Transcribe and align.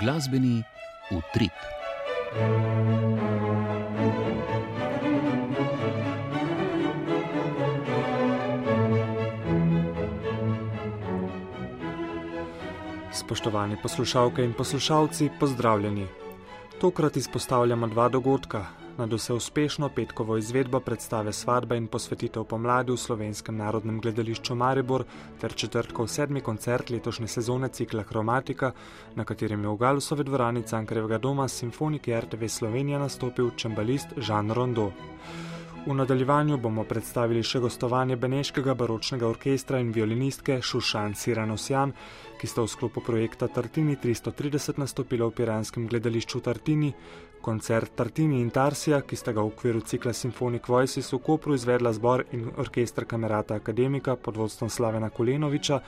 glasbeni 0.00 0.62
utrip. 1.10 1.52
Spoštovani 13.12 13.76
poslušalke 13.82 14.44
in 14.44 14.52
poslušalci, 14.52 15.30
pozdravljeni. 15.40 16.06
Tokrat 16.80 17.16
izpostavljamo 17.16 17.86
dva 17.86 18.08
dogodka, 18.08 18.66
na 19.00 19.06
dose 19.06 19.32
uspešno 19.32 19.88
petkovo 19.88 20.36
izvedbo 20.36 20.80
predstave 20.80 21.32
Svadba 21.32 21.76
in 21.76 21.86
posvetitev 21.86 22.44
pomladi 22.44 22.92
v 22.92 23.00
Slovenskem 23.00 23.56
narodnem 23.56 24.00
gledališču 24.00 24.54
Maribor 24.54 25.04
ter 25.40 25.54
četrtkov 25.56 26.08
sedmi 26.08 26.40
koncert 26.40 26.90
letošnje 26.90 27.28
sezone 27.28 27.68
cikla 27.68 28.02
Chromatika, 28.02 28.72
na 29.14 29.24
katerem 29.24 29.64
je 29.64 29.70
v 29.70 29.76
Galusove 29.76 30.24
dvorani 30.24 30.62
Cankarevega 30.62 31.18
doma 31.18 31.48
simfoniki 31.48 32.12
RTV 32.20 32.48
Slovenija 32.48 32.98
nastopil 32.98 33.50
čembalist 33.56 34.12
Žan 34.16 34.52
Rondo. 34.52 34.92
V 35.86 35.94
nadaljevanju 35.96 36.58
bomo 36.60 36.84
predstavili 36.84 37.40
še 37.42 37.62
gostovanje 37.64 38.16
Beneškega 38.20 38.74
baročnega 38.74 39.24
orkestra 39.24 39.78
in 39.80 39.94
violinistke 39.96 40.58
Šušan 40.60 41.14
Siranosjan, 41.16 41.94
ki 42.36 42.46
sta 42.46 42.60
v 42.60 42.68
sklopu 42.68 43.00
projekta 43.00 43.48
Tartini 43.48 43.96
330 43.96 44.76
nastopila 44.76 45.30
v 45.30 45.38
piranskem 45.40 45.88
gledališču 45.88 46.40
Tartini, 46.44 46.92
koncert 47.42 47.94
Tartini 47.94 48.40
in 48.40 48.50
Tarsija, 48.50 49.00
ki 49.00 49.16
sta 49.16 49.32
ga 49.32 49.42
v 49.42 49.52
okviru 49.52 49.80
cikla 49.80 50.12
Symphonic 50.12 50.68
Voices 50.68 51.12
v 51.12 51.18
Kopru 51.18 51.54
izvedla 51.54 51.92
zbor 51.92 52.24
in 52.32 52.50
orkester 52.56 53.04
Kamerata 53.04 53.54
Akademika 53.54 54.16
pod 54.16 54.36
vodstvom 54.36 54.70
Slavena 54.70 55.10
Kolenoviča, 55.10 55.80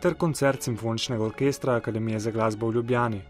ter 0.00 0.14
koncert 0.14 0.62
Simfoničnega 0.62 1.24
orkestra 1.24 1.76
Akademije 1.76 2.20
za 2.20 2.30
glasbo 2.30 2.68
v 2.68 2.74
Ljubljani. 2.74 3.22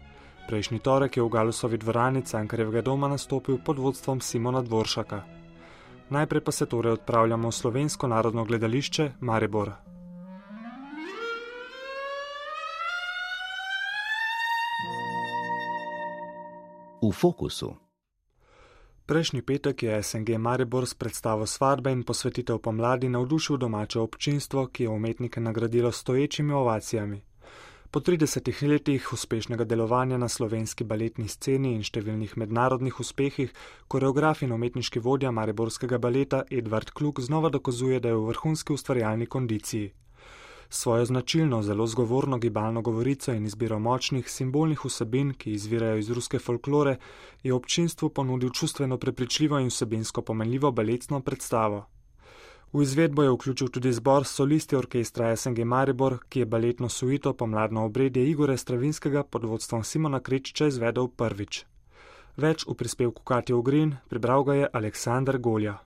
Prejšnji 0.47 0.79
torek 0.79 1.17
je 1.17 1.23
v 1.23 1.29
Galusovi 1.29 1.77
dvorani 1.77 2.21
Cankarevega 2.21 2.81
doma 2.81 3.07
nastopil 3.07 3.59
pod 3.65 3.79
vodstvom 3.79 4.21
Simona 4.21 4.61
Dvoršaka. 4.61 5.21
Najprej 6.09 6.41
pa 6.41 6.51
se 6.51 6.65
torej 6.65 6.93
odpravljamo 6.93 7.47
v 7.47 7.55
slovensko 7.55 8.07
narodno 8.07 8.45
gledališče 8.45 9.11
Maribor. 9.19 9.90
V 17.01 17.11
fokusu. 17.11 17.75
Prejšnji 19.05 19.41
petek 19.41 19.83
je 19.83 20.03
SNG 20.03 20.37
Maribor 20.37 20.85
s 20.85 20.93
predstavo 20.93 21.45
Svadbe 21.45 21.91
in 21.91 22.03
posvetitev 22.03 22.61
pomladi 22.61 23.09
navdušil 23.09 23.57
domače 23.57 23.99
občinstvo, 23.99 24.67
ki 24.67 24.83
je 24.83 24.89
umetnike 24.89 25.39
nagradilo 25.41 25.91
stoječimi 25.91 26.53
ovacijami. 26.53 27.21
Po 27.91 27.99
30 27.99 28.67
letih 28.67 29.13
uspešnega 29.13 29.63
delovanja 29.63 30.17
na 30.17 30.29
slovenski 30.29 30.83
baletni 30.83 31.27
sceni 31.27 31.73
in 31.73 31.81
številnih 31.83 32.37
mednarodnih 32.37 32.99
uspehih, 32.99 33.51
koreograf 33.87 34.45
in 34.45 34.53
umetniški 34.55 34.99
vodja 34.99 35.31
Mariborskega 35.31 35.97
baleta 35.97 36.43
Edvard 36.51 36.93
Kluk 36.93 37.19
znova 37.19 37.49
dokazuje, 37.49 37.99
da 37.99 38.13
je 38.13 38.15
v 38.15 38.29
vrhunski 38.29 38.73
ustvarjalni 38.73 39.25
kondiciji. 39.25 39.91
Svojo 40.73 41.05
značilno, 41.05 41.61
zelo 41.61 41.87
zgovorno 41.87 42.37
gibalno 42.37 42.81
govorico 42.81 43.33
in 43.33 43.45
izbiro 43.45 43.79
močnih 43.79 44.29
simbolnih 44.31 44.85
vsebin, 44.85 45.33
ki 45.33 45.51
izvirajo 45.51 45.97
iz 45.97 46.09
ruske 46.09 46.39
folklore, 46.39 46.95
je 47.43 47.53
občinstvu 47.53 48.09
ponudil 48.09 48.49
čustveno 48.49 48.97
prepričljivo 48.97 49.59
in 49.59 49.67
vsebinsko 49.67 50.21
pomenljivo 50.21 50.71
baletno 50.71 51.19
predstavo. 51.19 51.85
V 52.73 52.83
izvedbo 52.83 53.23
je 53.23 53.31
vključil 53.31 53.67
tudi 53.67 53.93
zbor 53.93 54.25
solisti 54.25 54.75
orkestra 54.75 55.35
SNG 55.35 55.59
Maribor, 55.65 56.17
ki 56.29 56.39
je 56.39 56.45
baletno 56.45 56.89
suito 56.89 57.33
pomladno 57.33 57.85
obredje 57.85 58.29
Igore 58.29 58.57
Stravinskega 58.57 59.23
pod 59.23 59.43
vodstvom 59.43 59.83
Simona 59.83 60.19
Kričiča 60.19 60.67
izvedel 60.67 61.07
prvič. 61.07 61.65
Več 62.37 62.63
v 62.67 62.79
prispevku 62.79 63.23
Katja 63.23 63.55
Ugrin, 63.55 63.97
prebral 64.07 64.43
ga 64.43 64.53
je 64.55 64.69
Aleksandr 64.73 65.37
Golja. 65.37 65.81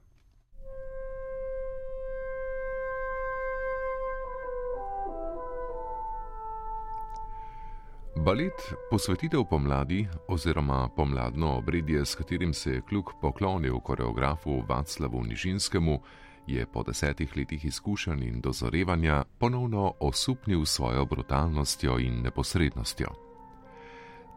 Balet 8.25 8.74
posvetitev 8.90 9.44
pomladi 9.50 10.08
oziroma 10.28 10.90
pomladno 10.96 11.58
obredje, 11.58 12.06
s 12.06 12.16
katerim 12.16 12.53
se 12.53 12.72
je 12.72 12.81
kljub 12.81 13.03
poklonil 13.22 13.80
koreografu 13.80 14.63
Vaclavu 14.69 15.24
Nižinskemu, 15.24 16.00
je 16.47 16.66
po 16.66 16.84
desetih 16.84 17.38
letih 17.38 17.66
izkušenj 17.66 18.24
in 18.24 18.41
dozorevanja 18.41 19.24
ponovno 19.40 19.94
osupnil 20.00 20.66
svojo 20.66 21.06
brutalnostjo 21.06 22.00
in 22.00 22.22
neposrednostjo. 22.22 23.08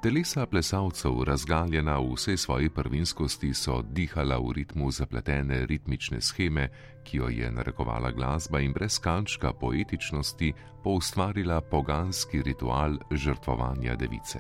Telesa 0.03 0.47
plesalcev, 0.47 1.25
razgaljena 1.27 1.99
v 1.99 2.15
vsej 2.15 2.37
svoji 2.37 2.71
prvinskosti, 2.71 3.51
so 3.55 3.83
dihala 3.83 4.39
v 4.39 4.53
ritmu 4.63 4.91
zapletene 4.95 5.67
ritmične 5.67 6.21
scheme, 6.23 6.69
ki 7.03 7.19
jo 7.19 7.27
je 7.29 7.51
narekovala 7.51 8.13
glasba 8.15 8.61
in 8.63 8.73
brez 8.73 9.01
kančka 9.03 9.51
poetičnosti 9.53 10.53
poustvarila 10.85 11.61
poganski 11.61 12.43
ritual 12.43 12.95
žrtvovanja 13.11 13.97
device. 13.97 14.39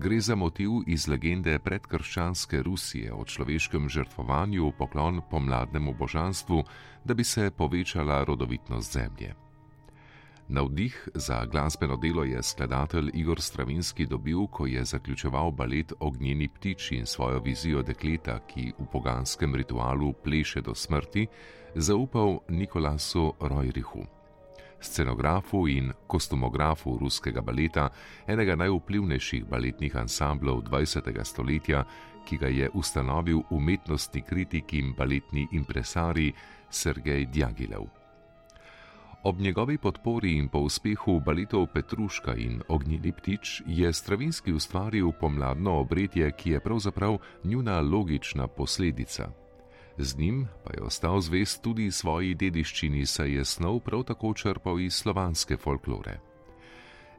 Gre 0.00 0.20
za 0.20 0.34
motiv 0.34 0.70
iz 0.86 1.04
legende 1.08 1.58
predkrščanske 1.58 2.62
Rusije 2.62 3.12
o 3.12 3.24
človeškem 3.24 3.88
žrtvovanju 3.88 4.68
v 4.68 4.72
poklon 4.72 5.20
pomladnemu 5.30 5.94
božanstvu, 5.94 6.64
da 7.04 7.14
bi 7.14 7.24
se 7.24 7.50
povečala 7.50 8.24
rodovitnost 8.24 8.92
zemlje. 8.92 9.43
Navdih 10.48 11.08
za 11.14 11.44
glasbeno 11.44 11.96
delo 11.96 12.24
je 12.24 12.42
skladatelj 12.42 13.10
Igor 13.14 13.40
Stravinski 13.40 14.06
dobil, 14.06 14.46
ko 14.46 14.66
je 14.66 14.84
zaključeval 14.84 15.50
balet 15.50 15.92
Ognjeni 16.00 16.48
ptiči 16.48 16.96
in 16.96 17.06
svojo 17.06 17.38
vizijo 17.40 17.82
dekleta, 17.82 18.38
ki 18.46 18.72
v 18.78 18.86
poganskem 18.92 19.54
ritualu 19.54 20.12
pleše 20.12 20.60
do 20.60 20.74
smrti, 20.74 21.26
zaupal 21.74 22.38
Nikolasu 22.48 23.32
Rojrihu. 23.40 24.04
Scenografu 24.80 25.68
in 25.68 25.92
kostumografu 26.06 26.98
ruskega 27.00 27.40
baleta, 27.40 27.88
enega 28.26 28.56
najvplivnejših 28.56 29.44
baletnih 29.44 29.96
ansamblov 29.96 30.62
20. 30.62 31.24
stoletja, 31.24 31.84
ki 32.28 32.36
ga 32.36 32.48
je 32.48 32.70
ustanovil 32.74 33.40
umetnostni 33.50 34.22
kritik 34.22 34.72
in 34.72 34.94
baletni 34.94 35.48
impresari 35.52 36.32
Sergej 36.70 37.26
Djagilev. 37.26 38.03
Ob 39.24 39.40
njegovi 39.40 39.78
podpori 39.78 40.36
in 40.36 40.48
po 40.48 40.58
uspehu 40.58 41.20
baletov 41.20 41.66
Petruška 41.74 42.34
in 42.36 42.60
Ognjeni 42.68 43.12
ptič 43.12 43.62
je 43.66 43.92
Stravinski 43.92 44.52
ustvaril 44.52 45.12
pomladno 45.20 45.78
obredje, 45.80 46.32
ki 46.36 46.50
je 46.50 46.60
pravzaprav 46.60 47.16
njuna 47.44 47.80
logična 47.80 48.46
posledica. 48.46 49.28
Z 49.98 50.18
njim 50.18 50.48
pa 50.64 50.72
je 50.74 50.82
ostal 50.82 51.20
zvest 51.20 51.62
tudi 51.62 51.90
svoji 51.90 52.34
dediščini, 52.34 53.06
saj 53.06 53.32
je 53.32 53.44
snov 53.44 53.80
prav 53.80 54.02
tako 54.02 54.34
črpal 54.34 54.80
iz 54.80 54.94
slovanske 54.94 55.56
folklore. 55.56 56.20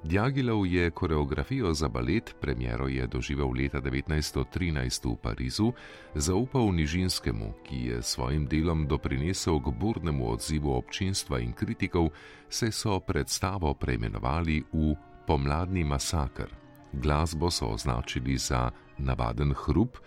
Djagilov 0.05 0.67
je 0.67 0.91
koreografijo 0.91 1.73
za 1.73 1.89
balet, 1.89 2.35
premjero 2.41 2.88
je 2.88 3.07
doživel 3.07 3.49
leta 3.49 3.81
1913 3.81 5.09
v 5.11 5.16
Parizu, 5.17 5.71
zaupal 6.16 6.71
Nižinskemu, 6.71 7.53
ki 7.63 7.75
je 7.85 8.01
svojim 8.01 8.45
delom 8.45 8.88
doprinesel 8.88 9.59
k 9.59 9.73
burnemu 9.73 10.29
odzivu 10.31 10.77
občinstva 10.77 11.39
in 11.39 11.53
kritikov, 11.53 12.09
se 12.49 12.71
so 12.71 12.99
predstavo 12.99 13.73
preimenovali 13.73 14.63
v 14.73 14.93
Pomladni 15.27 15.83
masakr. 15.83 16.53
Glasbo 16.93 17.51
so 17.51 17.73
označili 17.73 18.37
za 18.37 18.69
navaden 18.97 19.53
hrup, 19.58 19.97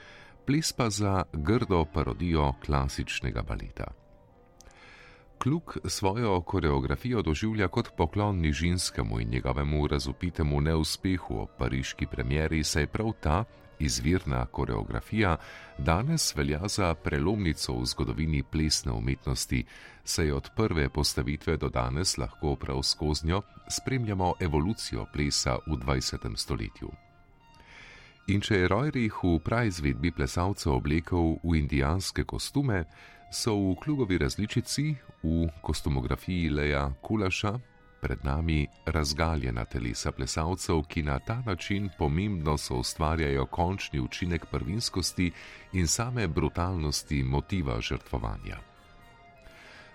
ples 0.47 0.73
pa 0.73 0.91
za 0.91 1.25
grdo 1.33 1.85
parodijo 1.85 2.55
klasičnega 2.63 3.43
baleta. 3.43 4.08
Kluk 5.39 5.77
svojo 5.85 6.41
koreografijo 6.41 7.23
doživlja 7.23 7.69
kot 7.69 7.89
poklon 7.97 8.41
nižinskemu 8.41 9.21
in 9.21 9.29
njegovemu 9.29 9.87
razupitemu 9.87 10.61
neuspehu 10.61 11.41
ob 11.41 11.49
pariški 11.59 12.07
premjeri, 12.07 12.65
saj 12.65 12.87
prav 12.87 13.13
ta 13.21 13.45
izvirna 13.79 14.47
koreografija 14.47 15.37
danes 15.79 16.37
velja 16.37 16.69
za 16.69 16.95
prelomnico 16.95 17.73
v 17.73 17.87
zgodovini 17.87 18.43
plesne 18.43 18.93
umetnosti, 18.93 19.65
saj 20.05 20.33
od 20.33 20.51
prve 20.57 20.89
postavitve 20.89 21.57
do 21.57 21.69
danes 21.69 22.19
lahko 22.19 22.57
prav 22.57 22.83
skozi 22.83 23.27
njo 23.27 23.43
spremljamo 23.69 24.35
evolucijo 24.41 25.07
plesa 25.13 25.59
v 25.67 25.77
20. 25.77 26.37
stoletju. 26.37 26.91
In 28.27 28.41
če 28.41 28.57
je 28.57 28.69
Rojrih 28.69 29.15
v 29.23 29.39
praizvedbi 29.41 30.11
plesalcev 30.11 30.73
oblekel 30.73 31.39
v 31.45 31.55
indijanske 31.57 32.25
kostume, 32.25 32.85
so 33.31 33.55
v 33.55 33.77
klubovi 33.85 34.19
različici 34.19 34.95
v 35.23 35.49
kostumografiji 35.63 36.49
Leja 36.49 36.91
Kulaša 37.03 37.59
pred 38.01 38.19
nami 38.25 38.67
razgaljena 38.87 39.65
telesa 39.65 40.13
plesalcev, 40.13 40.83
ki 40.89 41.03
na 41.03 41.19
ta 41.19 41.43
način 41.47 41.91
pomembno 41.99 42.59
so 42.59 42.77
ustvarjajo 42.77 43.47
končni 43.47 44.01
učinek 44.01 44.47
prvinskosti 44.51 45.33
in 45.73 45.87
same 45.87 46.29
brutalnosti 46.29 47.23
motiva 47.23 47.81
žrtvovanja. 47.81 48.69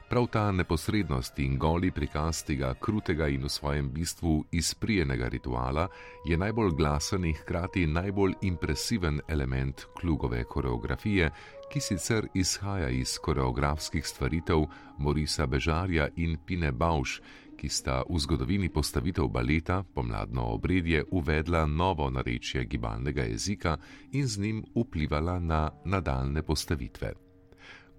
Prav 0.10 0.28
ta 0.28 0.52
neposrednost 0.52 1.40
in 1.40 1.58
goli 1.58 1.92
prikaz 1.92 2.44
tega 2.44 2.74
krutega 2.74 3.28
in 3.28 3.44
v 3.44 3.50
svojem 3.50 3.90
bistvu 3.90 4.46
izprijenega 4.52 5.28
rituala 5.28 5.88
je 6.26 6.38
najbolj 6.38 6.72
glasen 6.78 7.26
in 7.26 7.34
hkrati 7.34 7.88
najbolj 7.88 8.34
impresiven 8.42 9.22
element 9.28 9.86
klugove 10.00 10.44
koreografije, 10.44 11.32
ki 11.74 11.80
sicer 11.82 12.28
izhaja 12.34 12.90
iz 12.90 13.18
koreografskih 13.18 14.06
stvaritev 14.06 14.68
Morisa 14.98 15.46
Bežarja 15.50 16.06
in 16.22 16.36
Pine 16.46 16.70
Bauš, 16.72 17.16
ki 17.58 17.70
sta 17.70 18.04
v 18.10 18.20
zgodovini 18.22 18.70
postavitev 18.70 19.26
baleta 19.34 19.80
pomladno 19.96 20.44
obredje 20.54 21.02
uvedla 21.12 21.66
novo 21.66 22.10
narečje 22.14 22.66
gibalnega 22.70 23.24
jezika 23.24 23.78
in 24.12 24.28
z 24.28 24.40
njim 24.40 24.60
vplivala 24.76 25.40
na 25.40 25.72
nadaljne 25.86 26.44
postavitve. 26.44 27.14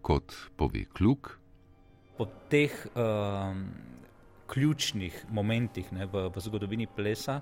Kot 0.03 0.35
pove 0.57 0.85
Kluk, 0.85 1.33
po 2.19 2.29
teh 2.51 2.71
uh, 2.95 3.57
ključnih 4.47 5.25
momentih 5.31 5.93
ne, 5.93 6.07
v, 6.07 6.29
v 6.31 6.47
zgodovini 6.47 6.87
plesa 6.87 7.41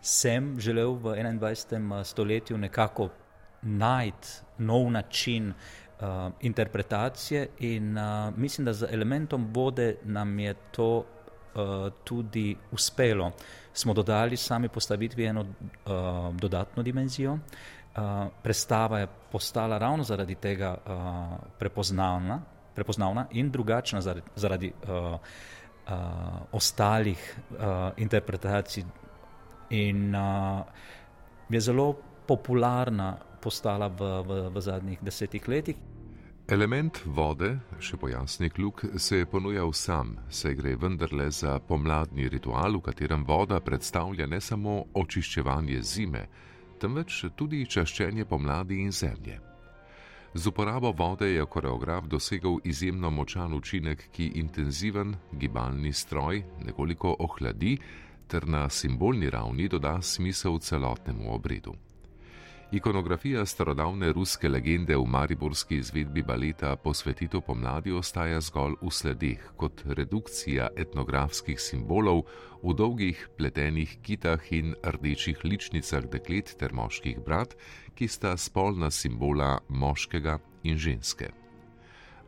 sem 0.00 0.60
želel 0.60 0.94
v 0.94 1.18
21. 1.18 2.00
Eh, 2.00 2.04
stoletju 2.04 2.58
nekako 2.58 3.08
najti 3.62 4.28
nov 4.58 4.90
način 4.90 5.48
uh, 5.48 6.06
interpretacije 6.40 7.48
in 7.58 7.98
uh, 7.98 8.34
mislim, 8.36 8.64
da 8.64 8.72
z 8.72 8.86
elementom 8.90 9.48
vode 9.52 9.96
nam 10.04 10.38
je 10.38 10.54
to 10.70 10.96
uh, 10.98 11.04
tudi 12.04 12.56
uspelo. 12.72 13.30
Smo 13.72 13.94
dodali 13.94 14.36
sami 14.36 14.68
postavitvi 14.68 15.24
eno 15.24 15.40
uh, 15.40 15.46
dodatno 16.34 16.82
dimenzijo. 16.82 17.32
Uh, 17.32 17.38
predstava 18.42 18.98
je 18.98 19.08
postala 19.32 19.78
ravno 19.78 20.04
zaradi 20.04 20.34
tega 20.34 20.76
uh, 20.86 21.38
prepoznavna, 21.58 22.40
prepoznavna 22.74 23.26
in 23.30 23.50
drugačna 23.50 24.00
zaradi, 24.00 24.26
zaradi 24.36 24.72
uh, 24.82 24.88
uh, 24.88 25.18
ostalih 26.52 27.36
uh, 27.50 27.56
interpretacij, 27.96 28.84
in 29.72 30.14
uh, 30.14 30.60
je 31.48 31.60
zelo 31.60 31.96
popularna 32.26 33.16
postala 33.42 33.90
v, 33.90 34.12
v, 34.22 34.38
v 34.54 34.62
zadnjih 34.62 35.02
desetih 35.02 35.48
letih. 35.48 35.82
Element 36.50 36.98
vode, 37.06 37.52
še 37.78 37.96
pojasni 37.96 38.50
kluk, 38.50 38.82
se 38.98 39.20
je 39.20 39.26
ponujal 39.30 39.70
sam, 39.72 40.16
saj 40.28 40.56
gre 40.58 40.72
vendarle 40.76 41.28
za 41.30 41.58
pomladni 41.62 42.26
ritual, 42.28 42.80
v 42.80 42.82
katerem 42.88 43.22
voda 43.24 43.60
predstavlja 43.62 44.26
ne 44.26 44.40
samo 44.42 44.74
očiščevanje 44.98 45.78
zime, 45.82 46.26
temveč 46.82 47.22
tudi 47.38 47.62
čaščenje 47.66 48.26
pomladi 48.26 48.80
in 48.82 48.90
zemlje. 48.90 49.38
Z 50.34 50.48
uporabo 50.48 50.90
vode 50.96 51.28
je 51.30 51.46
koreograf 51.46 52.08
dosegel 52.08 52.58
izjemno 52.64 53.10
močan 53.10 53.52
učinek, 53.54 54.08
ki 54.12 54.32
intenziven 54.40 55.14
gibalni 55.32 55.92
stroj 55.92 56.42
nekoliko 56.64 57.16
ohladi 57.20 57.76
ter 58.26 58.48
na 58.48 58.68
simbolni 58.68 59.30
ravni 59.30 59.68
doda 59.68 60.00
smisel 60.02 60.58
celotnemu 60.58 61.34
obredu. 61.34 61.76
Ikonografija 62.72 63.46
starodavne 63.46 64.12
ruske 64.12 64.48
legende 64.48 64.96
v 64.96 65.04
mariborski 65.06 65.76
izvedbi 65.76 66.22
baleta 66.22 66.76
posvetitev 66.76 67.42
pomladi 67.44 67.92
ostaja 67.92 68.40
zgolj 68.40 68.78
v 68.80 68.90
sledeh 68.90 69.42
kot 69.60 69.82
redukcija 69.84 70.70
etnografskih 70.76 71.60
simbolov 71.60 72.22
v 72.62 72.72
dolgih 72.72 73.28
pletenih 73.36 73.98
kitah 74.02 74.48
in 74.56 74.72
rdečih 74.84 75.44
ličnicah 75.44 76.08
deklet 76.08 76.54
ter 76.56 76.72
moških 76.72 77.20
brat, 77.20 77.52
ki 77.94 78.08
sta 78.08 78.36
spolna 78.36 78.90
simbola 78.90 79.58
moškega 79.68 80.38
in 80.64 80.80
ženske. 80.80 81.28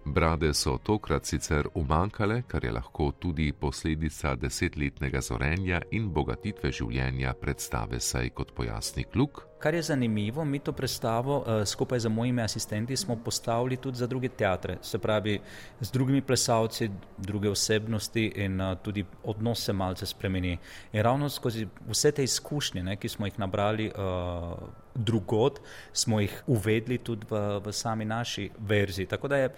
Brade 0.05 0.53
so 0.55 0.77
tokrat 0.79 1.25
sicer 1.25 1.71
umankale, 1.75 2.43
kar 2.47 2.65
je 2.65 2.73
lahko 2.73 3.13
tudi 3.13 3.53
posledica 3.53 4.35
desetletnega 4.37 5.21
zorenja 5.25 5.81
in 5.91 6.11
bogatitve 6.13 6.69
življenja 6.69 7.33
predstave, 7.41 8.01
saj 8.01 8.29
kot 8.37 8.53
pojasni 8.53 9.07
kluk. 9.09 9.47
Kar 9.65 9.75
je 9.75 9.83
zanimivo, 9.83 10.45
mi 10.45 10.59
to 10.59 10.73
predstavo 10.73 11.39
uh, 11.39 11.65
skupaj 11.65 11.99
z 11.99 12.09
mojimi 12.09 12.43
asistenti 12.43 12.97
smo 12.97 13.17
postavili 13.17 13.77
tudi 13.77 13.97
za 13.97 14.07
druge 14.07 14.29
teatre, 14.29 14.77
se 14.83 14.99
pravi 14.99 15.41
z 15.81 15.91
drugimi 15.93 16.21
plesalci, 16.21 16.91
druge 17.19 17.49
osebnosti 17.51 18.27
in 18.37 18.61
uh, 18.61 18.77
tudi 18.83 19.05
odnos 19.25 19.65
se 19.65 19.73
malce 19.73 20.07
spremeni. 20.07 20.59
In 20.93 21.03
ravno 21.03 21.29
skozi 21.29 21.67
vse 21.89 22.13
te 22.13 22.25
izkušnje, 22.25 22.83
ne, 22.83 22.97
ki 22.97 23.09
smo 23.09 23.27
jih 23.27 23.39
nabrali 23.39 23.89
uh, 23.89 24.53
drugod, 24.95 25.61
smo 25.93 26.21
jih 26.21 26.43
uvedli 26.47 26.99
tudi 26.99 27.27
v, 27.31 27.41
v 27.65 27.73
sami 27.73 28.05
naši 28.05 28.51
verziji. 28.59 29.07
Tako 29.07 29.29
da 29.29 29.37
je 29.37 29.49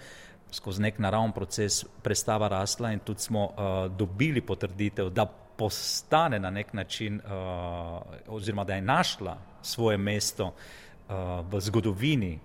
skozi 0.51 0.81
nek 0.81 0.99
naravni 0.99 1.35
proces 1.35 1.83
predstava 2.03 2.47
rasla 2.47 2.93
in 2.95 2.99
tudi 2.99 3.27
smo 3.27 3.43
uh, 3.45 3.91
dobili 3.97 4.41
potrditev, 4.41 5.09
da 5.09 5.27
postane 5.57 6.39
na 6.39 6.49
nek 6.49 6.73
način, 6.73 7.21
uh, 7.25 8.01
oziroma 8.27 8.63
da 8.63 8.75
je 8.75 8.81
našla 8.81 9.37
svoje 9.61 9.97
mesto 9.97 10.45
uh, 10.45 11.15
v 11.51 11.59
zgodovini 11.59 12.39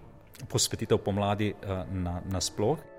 posvetitev 0.49 0.99
pomladi 0.99 1.53
uh, 1.53 1.69
nasploh. 2.25 2.79
Na 2.79 2.93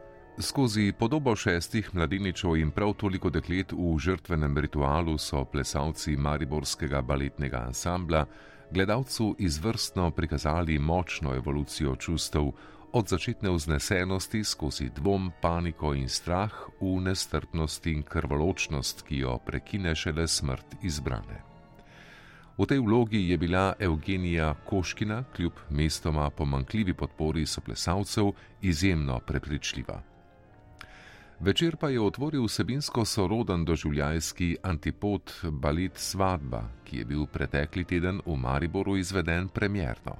Skozi 0.44 0.94
podobo 1.00 1.36
šestih 1.36 1.96
mladeničev 1.96 2.56
in 2.58 2.72
prav 2.72 2.94
toliko 2.94 3.30
deklet 3.30 3.72
v 3.72 3.98
žrtvenem 4.00 4.58
ritualu 4.58 5.18
so 5.18 5.46
plesalci 5.46 6.16
Mariborskega 6.18 7.02
baletnega 7.02 7.58
ansambla 7.68 8.26
gledalcu 8.74 9.36
izvrstno 9.40 10.12
prikazali 10.12 10.80
močno 10.80 11.36
evolucijo 11.36 11.96
čustev, 11.96 12.52
od 12.94 13.10
začetne 13.10 13.50
vznesenosti 13.50 14.44
skozi 14.44 14.90
dvom, 14.90 15.32
paniko 15.42 15.94
in 15.98 16.10
strah 16.10 16.54
v 16.82 17.02
nestrpnost 17.02 17.88
in 17.90 18.04
krvoločnost, 18.06 19.02
ki 19.08 19.26
jo 19.26 19.40
prekine 19.42 19.96
šele 19.98 20.28
smrt 20.28 20.78
izbrane. 20.86 21.42
V 22.54 22.70
tej 22.70 22.86
vlogi 22.86 23.18
je 23.30 23.38
bila 23.38 23.74
Evgenija 23.80 24.54
Koškina, 24.70 25.24
kljub 25.34 25.58
mestoma 25.70 26.30
pomankljivi 26.30 26.94
podpori 26.94 27.46
soplesalcev, 27.46 28.30
izjemno 28.62 29.20
prepričljiva. 29.26 29.98
Večer 31.40 31.76
pa 31.76 31.90
je 31.90 32.02
otvoril 32.02 32.46
vsebinsko 32.46 33.06
soroden 33.06 33.66
doživljajski 33.66 34.58
antipod 34.64 35.34
balet 35.50 35.98
Svadba, 35.98 36.62
ki 36.86 36.98
je 36.98 37.06
bil 37.06 37.26
pretekli 37.26 37.84
teden 37.84 38.22
v 38.26 38.38
Mariboru 38.38 38.98
izveden 38.98 39.50
premjerno. 39.50 40.16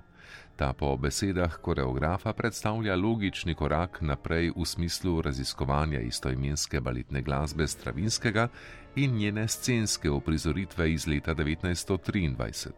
Ta 0.56 0.74
po 0.74 0.98
besedah 0.98 1.58
koreografa 1.62 2.34
predstavlja 2.34 2.96
logični 2.96 3.56
korak 3.56 4.02
naprej 4.02 4.52
v 4.56 4.66
smislu 4.66 5.22
raziskovanja 5.22 6.00
istoimenske 6.00 6.82
baletne 6.82 7.22
glasbe 7.22 7.68
Stravinskega 7.68 8.48
in 8.96 9.16
njene 9.18 9.48
scenske 9.48 10.10
uprizoritve 10.10 10.92
iz 10.94 11.08
leta 11.08 11.36
1923. 11.36 12.72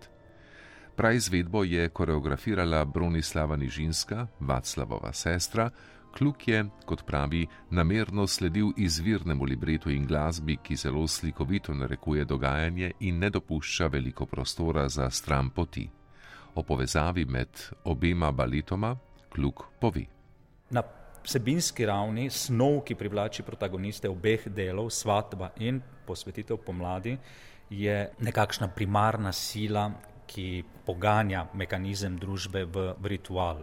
Prav 0.95 1.15
izvedbo 1.15 1.63
je 1.63 1.89
koreografirala 1.89 2.85
Bronislava 2.85 3.55
Nižinska, 3.55 4.27
Vaclavova 4.39 5.13
sestra, 5.13 5.69
Kluk 6.17 6.47
je, 6.47 6.65
kot 6.85 7.03
pravi, 7.05 7.47
namerno 7.69 8.27
sledil 8.27 8.71
izvirnemu 8.77 9.45
libretu 9.45 9.89
in 9.91 10.05
glasbi, 10.07 10.55
ki 10.63 10.75
zelo 10.75 11.07
slikovito 11.07 11.73
narekuje 11.73 12.25
dogajanje 12.25 12.91
in 12.99 13.19
ne 13.19 13.29
dopušča 13.29 13.87
veliko 13.87 14.25
prostora 14.25 14.89
za 14.89 15.09
stran 15.09 15.49
poti 15.49 15.89
o 16.55 16.63
povezavi 16.63 17.25
med 17.25 17.49
obema 17.83 18.31
baletoma 18.31 18.95
Kluk 19.29 19.65
pove. 19.79 20.05
Na 20.69 20.83
vsebinski 21.25 21.85
ravni 21.85 22.29
snov, 22.29 22.83
ki 22.85 22.95
privlači 22.95 23.43
protagoniste 23.43 24.09
obeh 24.09 24.47
delov, 24.47 24.89
svatba 24.93 25.51
in 25.59 25.81
posvetitev 26.05 26.61
pomladi, 26.63 27.17
je 27.69 27.95
nekakšna 28.21 28.69
primarna 28.75 29.33
sila, 29.33 29.89
ki 30.25 30.63
poganja 30.85 31.45
mehanizem 31.53 32.15
družbe 32.17 32.63
v, 32.65 32.85
v 32.97 33.11
ritual. 33.11 33.61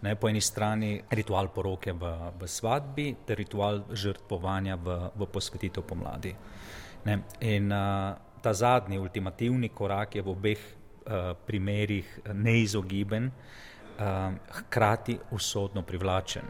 Ne, 0.00 0.14
po 0.16 0.30
eni 0.30 0.40
strani 0.40 0.94
ritual 1.12 1.50
poroke 1.52 1.92
v, 1.92 2.12
v 2.40 2.48
svatbi, 2.48 3.10
ter 3.26 3.36
ritual 3.36 3.82
žrtvovanja 3.92 4.78
v, 4.80 4.96
v 5.12 5.28
posvetitev 5.28 5.84
pomladi. 5.84 6.32
Ne, 7.04 7.18
in 7.44 7.68
uh, 7.68 8.14
ta 8.40 8.52
zadnji, 8.56 9.00
ultimativni 9.00 9.68
korak 9.76 10.16
je 10.16 10.24
v 10.24 10.32
obeh 10.32 10.62
Eh, 10.62 10.79
primerih 11.46 12.18
neizogiben, 12.34 13.26
eh, 13.26 14.32
hkrati 14.50 15.18
usodno 15.30 15.82
privlačen. 15.82 16.44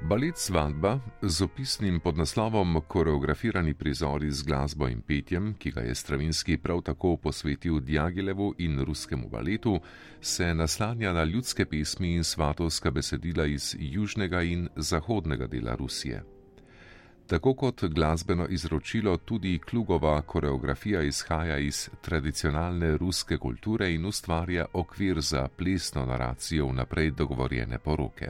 Balet 0.00 0.38
Svadba 0.38 1.00
z 1.22 1.42
opisnim 1.42 2.00
podnaslovom 2.00 2.80
Koreografirani 2.88 3.74
prizori 3.74 4.30
z 4.30 4.42
glasbo 4.42 4.88
in 4.88 5.00
petjem, 5.00 5.54
ki 5.58 5.70
ga 5.70 5.80
je 5.80 5.94
Stravinski 5.94 6.56
prav 6.56 6.82
tako 6.82 7.16
posvetil 7.16 7.80
Djagilevu 7.80 8.54
in 8.58 8.78
ruskemu 8.84 9.28
baletu, 9.28 9.80
se 10.20 10.54
naslanja 10.54 11.12
na 11.12 11.24
ljudske 11.24 11.66
pesmi 11.66 12.14
in 12.14 12.24
svatovska 12.24 12.90
besedila 12.90 13.46
iz 13.46 13.74
južnega 13.78 14.42
in 14.42 14.68
zahodnega 14.76 15.46
dela 15.46 15.74
Rusije. 15.74 16.37
Tako 17.28 17.54
kot 17.54 17.84
glasbeno 17.84 18.46
izročilo, 18.48 19.16
tudi 19.16 19.58
klugova 19.58 20.22
koreografija 20.22 21.02
izhaja 21.02 21.58
iz 21.58 21.88
tradicionalne 22.00 22.96
ruske 22.96 23.36
kulture 23.36 23.94
in 23.94 24.06
ustvarja 24.06 24.66
okvir 24.72 25.20
za 25.20 25.48
plesno 25.56 26.06
naracijo 26.06 26.66
vnaprej 26.66 27.10
dogovorjene 27.10 27.78
poroke. 27.78 28.28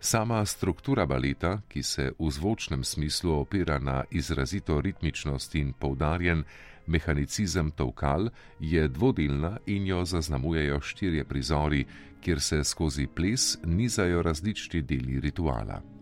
Sama 0.00 0.44
struktura 0.44 1.06
baleta, 1.06 1.60
ki 1.68 1.82
se 1.82 2.12
v 2.18 2.30
zvočnem 2.30 2.84
smislu 2.84 3.40
opira 3.40 3.78
na 3.78 4.04
izrazito 4.10 4.80
ritmičnost 4.80 5.54
in 5.54 5.72
poudarjen 5.72 6.44
mehanicizem 6.86 7.70
tovkal, 7.70 8.28
je 8.60 8.88
dvodelna 8.88 9.56
in 9.66 9.86
jo 9.86 10.04
zaznamujejo 10.04 10.80
štirje 10.80 11.24
prizori, 11.24 11.84
kjer 12.20 12.40
se 12.40 12.64
skozi 12.64 13.06
ples 13.06 13.58
nizajo 13.64 14.22
različni 14.22 14.82
deli 14.82 15.20
rituala. 15.20 15.95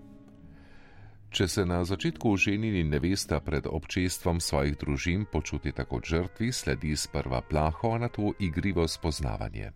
Če 1.35 1.49
se 1.50 1.64
na 1.67 1.81
začetku 1.83 2.31
oženjeni 2.31 2.85
nevesta 2.87 3.41
pred 3.43 3.67
občestvom 3.67 4.38
svojih 4.38 4.76
družin 4.79 5.25
počutita 5.26 5.83
kot 5.83 6.07
žrtvi, 6.07 6.53
sledi 6.55 6.93
sprva 6.95 7.41
plaho, 7.43 7.99
na 7.99 8.07
to 8.07 8.31
igrivo 8.38 8.87
spoznavanje. 8.87 9.73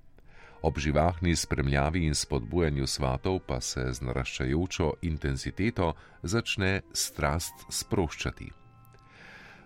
Ob 0.62 0.78
živahni 0.78 1.34
spremljavi 1.36 2.04
in 2.06 2.14
spodbujanju 2.14 2.86
svatov 2.86 3.40
pa 3.46 3.58
se 3.60 3.88
z 3.90 4.06
naraščajočo 4.06 4.92
intenziteto 5.02 5.88
začne 6.22 6.70
strast 6.94 7.66
sproščati. 7.74 8.52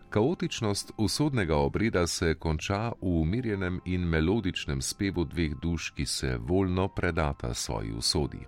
Kaotičnost 0.08 0.96
usodnega 0.96 1.60
obreda 1.60 2.06
se 2.06 2.34
konča 2.40 2.96
v 3.02 3.12
umirjenem 3.20 3.82
in 3.84 4.08
melodičnem 4.08 4.80
spevu 4.80 5.28
dveh 5.28 5.60
duš, 5.60 5.92
ki 5.92 6.06
se 6.06 6.36
voljno 6.40 6.88
predata 6.88 7.52
svoji 7.54 7.92
usodi. 7.92 8.46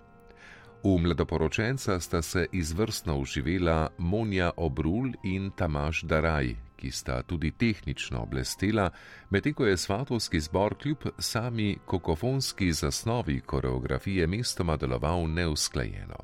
V 0.85 0.97
mladoporočenca 1.01 1.99
sta 1.99 2.21
se 2.21 2.47
izvrstno 2.51 3.17
uživela 3.17 3.89
Monja 3.97 4.51
Obrul 4.57 5.11
in 5.23 5.51
Tamaš 5.51 6.01
Daraj, 6.01 6.55
ki 6.75 6.91
sta 6.91 7.23
tudi 7.23 7.51
tehnično 7.51 8.25
blestela, 8.25 8.91
medtem 9.29 9.53
ko 9.53 9.65
je 9.65 9.77
svatovski 9.77 10.39
zbor 10.39 10.77
kljub 10.77 10.97
sami 11.19 11.77
kokofonski 11.85 12.71
zasnovi 12.71 13.39
koreografije 13.39 14.27
mestoma 14.27 14.77
deloval 14.77 15.25
neusklajeno. 15.27 16.21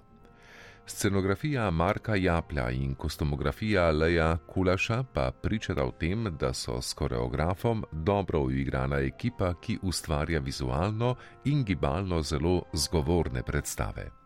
Scenografija 0.85 1.71
Marka 1.71 2.15
Japlja 2.15 2.69
in 2.69 2.95
kostumografija 2.95 3.91
Leja 3.91 4.37
Kulaša 4.37 5.03
pa 5.13 5.31
pričata 5.31 5.85
o 5.85 5.91
tem, 5.91 6.37
da 6.39 6.53
so 6.53 6.81
s 6.81 6.93
koreografom 6.93 7.85
dobro 7.91 8.39
uigrana 8.39 8.99
ekipa, 8.99 9.53
ki 9.61 9.79
ustvarja 9.81 10.39
vizualno 10.39 11.15
in 11.45 11.63
gibalno 11.63 12.21
zelo 12.21 12.61
zgovorne 12.73 13.43
predstave. 13.43 14.20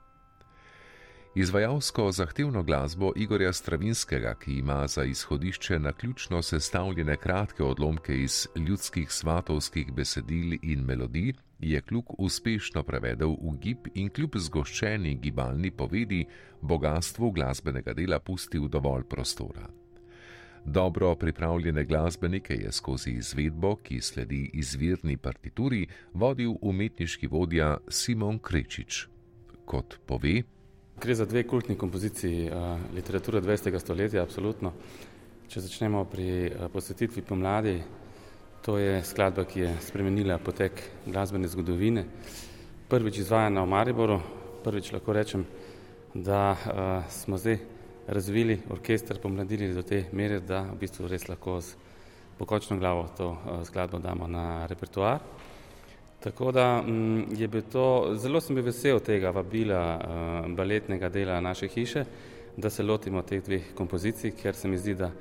Izvajalsko 1.36 2.12
zahtevno 2.12 2.63
glasbo 2.63 3.12
Igorja 3.15 3.54
Stravinskega, 3.54 4.36
ki 4.39 4.54
ima 4.54 4.88
za 4.88 5.04
izhodišče 5.04 5.80
na 5.80 5.92
ključno 5.92 6.42
sestavljene 6.42 7.18
kratke 7.18 7.63
odlomke 7.63 8.18
iz 8.18 8.48
ljudskih 8.56 9.12
svatovskih 9.12 9.92
besedil 9.94 10.58
in 10.62 10.86
melodij, 10.86 11.34
je 11.60 11.82
kljub 11.82 12.06
uspešno 12.18 12.84
prevedel 12.84 13.36
v 13.42 13.58
gib 13.62 13.88
in 13.94 14.10
kljub 14.10 14.38
zgoščeni 14.38 15.15
gibalni 15.15 15.72
povedi 15.72 16.25
bogatstvu 16.62 17.32
glasbenega 17.32 17.94
dela 17.94 18.20
pustil 18.20 18.68
dovolj 18.68 19.04
prostora. 19.04 19.68
Dobro 20.65 21.15
pripravljene 21.15 21.86
glasbenike 21.86 22.54
je 22.54 22.72
skozi 22.72 23.12
izvedbo, 23.12 23.75
ki 23.75 24.01
sledi 24.01 24.50
izvirni 24.54 25.18
partituri, 25.18 25.88
vodil 26.13 26.56
umetniški 26.62 27.27
vodja 27.27 27.77
Simon 27.89 28.39
Krečič. 28.39 29.08
Kot 29.65 30.00
pove, 30.06 30.44
Gre 31.02 31.16
za 31.16 31.25
dve 31.25 31.44
kultni 31.44 31.75
kompoziciji 31.75 32.50
uh, 32.50 32.80
literature 32.96 33.42
20. 33.42 33.80
stoletja, 33.80 34.22
absolutno. 34.24 34.72
Če 35.52 35.66
začnemo 35.66 36.06
pri 36.08 36.28
uh, 36.48 36.70
posvetitvi 36.72 37.20
pomladi, 37.22 37.74
to 38.64 38.78
je 38.80 39.02
skladba, 39.04 39.44
ki 39.44 39.60
je 39.60 39.74
spremenila 39.84 40.38
potek 40.40 40.80
glasbene 41.06 41.52
zgodovine. 41.52 42.06
Prvič 42.88 43.20
izvajana 43.25 43.66
v 43.66 43.72
Mariboru, 43.74 44.22
prvič 44.64 44.94
lahko 44.96 45.18
rečem, 45.20 45.44
da 46.16 46.56
uh, 46.56 47.12
smo 47.12 47.36
zdaj 47.44 47.60
razvili 48.08 48.62
orkester, 48.72 49.20
pomladili 49.20 49.74
do 49.75 49.84
te 49.84 50.06
mere, 50.16 50.40
da 50.40 50.64
v 50.72 50.80
bistvu 50.86 51.12
res 51.12 51.28
lahko 51.28 51.60
z 51.60 51.75
pokočno 52.40 52.80
glavo 52.80 53.10
to 53.18 53.36
skladbo 53.68 54.00
damo 54.00 54.32
na 54.32 54.64
repertoar. 54.72 55.20
Tako 56.25 56.51
da 56.51 56.82
mm, 56.82 57.24
je 57.38 57.48
bil 57.48 57.62
to, 57.72 58.13
zelo 58.17 58.39
sem 58.41 58.55
bil 58.55 58.65
vesel 58.65 58.98
tega 59.00 59.29
vabila 59.29 59.82
uh, 59.94 60.48
baletnega 60.58 61.10
dela 61.10 61.41
naše 61.41 61.67
hiše, 61.67 62.01
da 62.58 62.70
se 62.70 62.84
lotimo 62.84 63.22
teh 63.22 63.44
dveh 63.46 63.67
kompozicij, 63.77 64.32
ker 64.32 64.55
se 64.58 64.67
mi 64.67 64.77
zdi, 64.82 64.96
da 64.98 65.12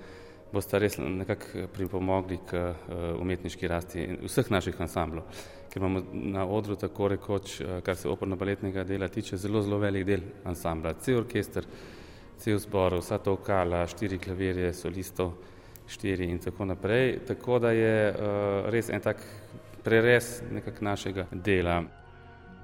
boste 0.52 0.80
res 0.80 0.96
nekako 0.96 1.66
pripomogli 1.74 2.38
k 2.48 2.56
uh, 2.56 3.20
umetniški 3.20 3.68
rasti 3.68 4.06
vseh 4.22 4.48
naših 4.50 4.80
ansamblov. 4.80 5.28
Ker 5.68 5.82
imamo 5.82 6.02
na 6.32 6.46
odru 6.48 6.78
tako 6.80 7.10
rekoč, 7.12 7.58
kar 7.84 8.00
se 8.00 8.08
oporno-baletnega 8.08 8.86
dela 8.88 9.08
tiče, 9.08 9.36
zelo, 9.36 9.60
zelo 9.60 9.82
velik 9.84 10.06
del 10.08 10.24
ansambla. 10.48 10.94
Cel 11.04 11.20
orkester, 11.20 11.68
cel 12.38 12.58
zbor, 12.64 12.96
vsa 13.02 13.18
to 13.18 13.36
okala, 13.36 13.84
štiri 13.92 14.16
klavirje, 14.18 14.72
solistov, 14.72 15.34
štiri 15.84 16.30
in 16.32 16.40
tako 16.40 16.64
naprej. 16.72 17.18
Tako 17.28 17.58
da 17.58 17.76
je 17.76 17.96
res 18.72 18.88
en 18.88 19.04
tak 19.04 19.20
prerez 19.84 20.42
nekak 20.50 20.80
našega 20.80 21.26
dela. 21.32 21.84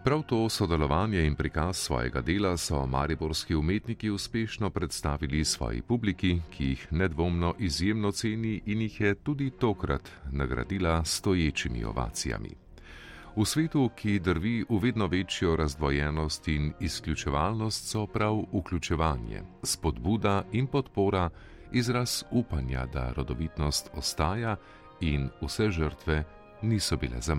Prav 0.04 0.22
to 0.22 0.48
sodelovanje 0.48 1.26
in 1.26 1.34
prikaz 1.34 1.76
svojega 1.76 2.20
dela 2.20 2.56
so 2.56 2.86
mariborski 2.86 3.54
umetniki 3.54 4.10
uspešno 4.10 4.70
predstavili 4.70 5.44
svoji 5.44 5.82
publiki, 5.82 6.40
ki 6.50 6.64
jih 6.64 6.86
nedvomno 6.90 7.54
izjemno 7.58 8.12
ceni 8.12 8.62
in 8.66 8.80
jih 8.80 9.00
je 9.00 9.14
tudi 9.14 9.50
tokrat 9.50 10.10
nagradila 10.32 11.04
stoječimi 11.04 11.84
ovacijami. 11.84 12.50
V 13.36 13.44
svetu, 13.44 13.90
ki 13.96 14.18
drvi 14.18 14.64
v 14.68 14.78
vedno 14.82 15.06
večjo 15.06 15.56
razdvojenost 15.56 16.48
in 16.48 16.72
izključevalnost, 16.80 17.88
so 17.88 18.06
prav 18.06 18.42
vključevanje, 18.52 19.42
spodbuda 19.62 20.44
in 20.52 20.66
podpora 20.66 21.30
izraz 21.72 22.24
upanja, 22.30 22.86
da 22.86 23.12
rodovitnost 23.16 23.90
ostaja 23.94 24.56
in 25.00 25.28
vse 25.42 25.70
žrtve 25.70 26.24
niso 26.62 26.96
bile 26.96 27.20
za 27.20 27.34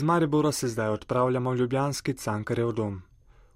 Iz 0.00 0.04
Maribora 0.04 0.52
se 0.52 0.68
zdaj 0.68 0.88
odpravljamo 0.88 1.50
v 1.50 1.56
Ljubljanski 1.56 2.12
Cankarjev 2.14 2.72
dom. 2.72 3.02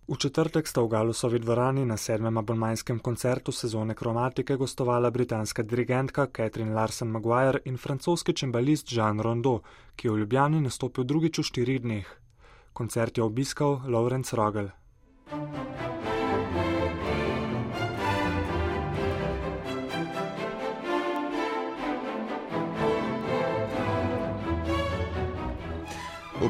V 0.09 0.17
četrtek 0.19 0.69
sta 0.69 0.83
v 0.83 0.89
Galusovi 0.89 1.39
dvorani 1.39 1.87
na 1.87 1.97
sedmem 1.97 2.39
abonmajskem 2.39 2.99
koncertu 2.99 3.53
sezone 3.53 3.95
kromatike 3.95 4.57
gostovala 4.57 5.11
britanska 5.11 5.63
dirigentka 5.63 6.27
Catherine 6.37 6.75
Larsen 6.75 7.09
Maguire 7.09 7.59
in 7.65 7.79
francoski 7.79 8.33
čembalist 8.33 8.93
Jean 8.93 9.21
Rondeau, 9.21 9.63
ki 9.97 10.09
je 10.09 10.13
v 10.13 10.19
Ljubljani 10.19 10.61
nastopil 10.61 11.05
drugič 11.05 11.39
v 11.39 11.43
štirih 11.43 11.81
dneh. 11.81 12.13
Koncert 12.73 13.19
je 13.19 13.25
obiskal 13.25 13.81
Lawrence 13.89 14.37
Rogel. 14.37 14.69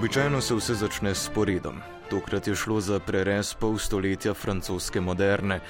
Običajno 0.05 0.41
se 0.41 0.55
vse 0.55 0.75
začne 0.75 1.15
s 1.15 1.31
poredom. 1.35 1.79
Tokrat 2.11 2.49
je 2.49 2.55
šlo 2.55 2.81
za 2.81 2.99
prerez 3.01 3.55
pol 3.55 3.79
stoletja 3.79 4.35
francoske 4.35 5.01
moderne. 5.01 5.61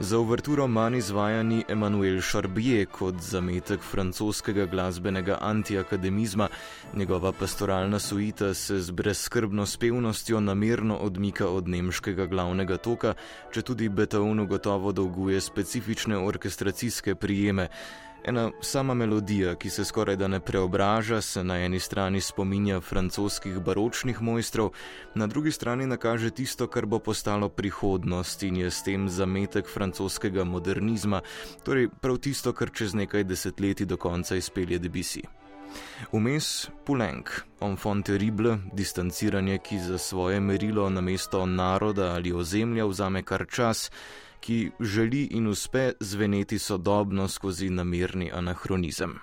Za 0.00 0.18
uverturo 0.18 0.66
manj 0.66 0.96
izvajani 0.96 1.64
Emmanuel 1.68 2.18
Charbier 2.20 2.88
kot 2.90 3.22
zametek 3.22 3.80
francoskega 3.80 4.66
glasbenega 4.66 5.38
antiakademizma, 5.40 6.48
njegova 6.94 7.32
pastoralna 7.32 7.98
suita 7.98 8.54
se 8.54 8.80
z 8.80 8.90
brezskrbno 8.90 9.66
spevnostjo 9.66 10.40
namerno 10.40 10.96
odmika 10.96 11.48
od 11.48 11.68
nemškega 11.68 12.26
glavnega 12.26 12.76
toka, 12.76 13.14
če 13.52 13.62
tudi 13.62 13.88
Beethovnu 13.88 14.46
gotovo 14.46 14.92
dolguje 14.92 15.40
specifične 15.40 16.18
orkestracijske 16.18 17.14
prijeme. 17.14 17.68
Ena 18.24 18.50
sama 18.60 18.94
melodija, 18.94 19.54
ki 19.54 19.70
se 19.70 19.84
skoraj 19.84 20.16
da 20.16 20.28
ne 20.28 20.40
preobraža, 20.40 21.20
se 21.20 21.44
na 21.44 21.58
eni 21.60 21.80
strani 21.80 22.20
spominja 22.20 22.80
francoskih 22.80 23.58
baročnih 23.60 24.22
mojstrov, 24.22 24.70
na 25.14 25.26
drugi 25.26 25.52
strani 25.52 25.86
nakaže 25.86 26.30
tisto, 26.30 26.66
kar 26.66 26.86
bo 26.86 26.98
postalo 26.98 27.48
prihodnost 27.48 28.42
in 28.42 28.56
je 28.56 28.70
s 28.70 28.82
tem 28.82 29.08
zametek 29.08 29.68
francoskega 29.68 30.44
modernizma, 30.44 31.20
torej 31.64 31.90
prav 32.00 32.16
tisto, 32.16 32.52
kar 32.52 32.72
čez 32.72 32.94
nekaj 32.94 33.24
desetletij 33.24 33.86
do 33.86 33.96
konca 33.96 34.36
izpelje 34.36 34.78
Debussy. 34.78 35.22
Vmes 36.12 36.70
Pulenk, 36.86 37.28
enfant 37.60 38.06
terrible, 38.06 38.58
distanciranje, 38.72 39.58
ki 39.58 39.78
za 39.78 39.98
svoje 39.98 40.40
merilo 40.40 40.90
na 40.90 41.00
mesto 41.00 41.46
naroda 41.46 42.14
ali 42.14 42.32
ozemlja 42.32 42.86
vzame 42.86 43.22
kar 43.22 43.46
čas, 43.50 43.90
ki 44.44 44.70
želi 44.80 45.22
in 45.24 45.46
uspe 45.46 45.92
zveneti 46.00 46.58
sodobno 46.58 47.28
skozi 47.28 47.70
namirni 47.70 48.30
anahronizem. 48.32 49.18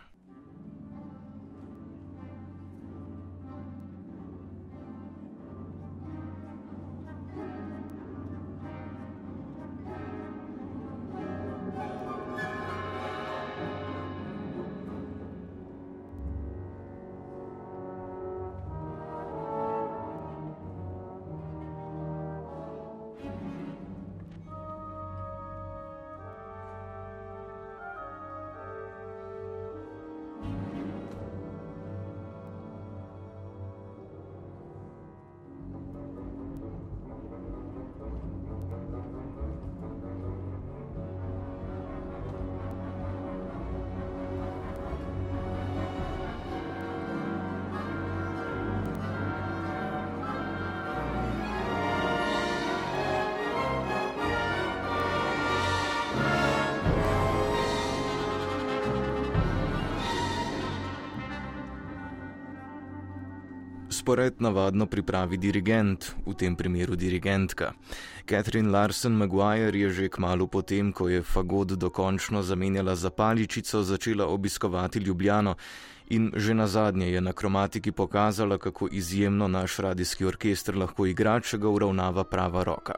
Spored 64.02 64.42
navadno 64.42 64.86
pripravi 64.90 65.38
dirigent, 65.38 66.08
v 66.26 66.34
tem 66.34 66.56
primeru 66.58 66.96
dirigentka. 66.98 67.74
Catherine 68.26 68.72
Larson 68.74 69.14
Maguire 69.14 69.78
je 69.78 69.90
že 69.90 70.10
kmalo 70.10 70.48
potem, 70.48 70.90
ko 70.90 71.06
je 71.06 71.22
Fagod 71.22 71.78
dokončno 71.78 72.42
zamenjala 72.42 72.96
za 72.96 73.14
paličico, 73.14 73.84
začela 73.84 74.26
obiskovati 74.26 75.00
Ljubljano 75.00 75.56
in 76.10 76.34
že 76.36 76.54
na 76.54 76.68
zadnje 76.68 77.14
je 77.14 77.22
na 77.22 77.34
kromatiki 77.34 77.92
pokazala, 77.92 78.58
kako 78.58 78.88
izjemno 78.92 79.48
naš 79.48 79.78
radijski 79.78 80.26
orkester 80.26 80.78
lahko 80.78 81.06
igra, 81.06 81.40
če 81.40 81.58
ga 81.58 81.70
uravnava 81.70 82.24
prava 82.24 82.64
roka. 82.64 82.96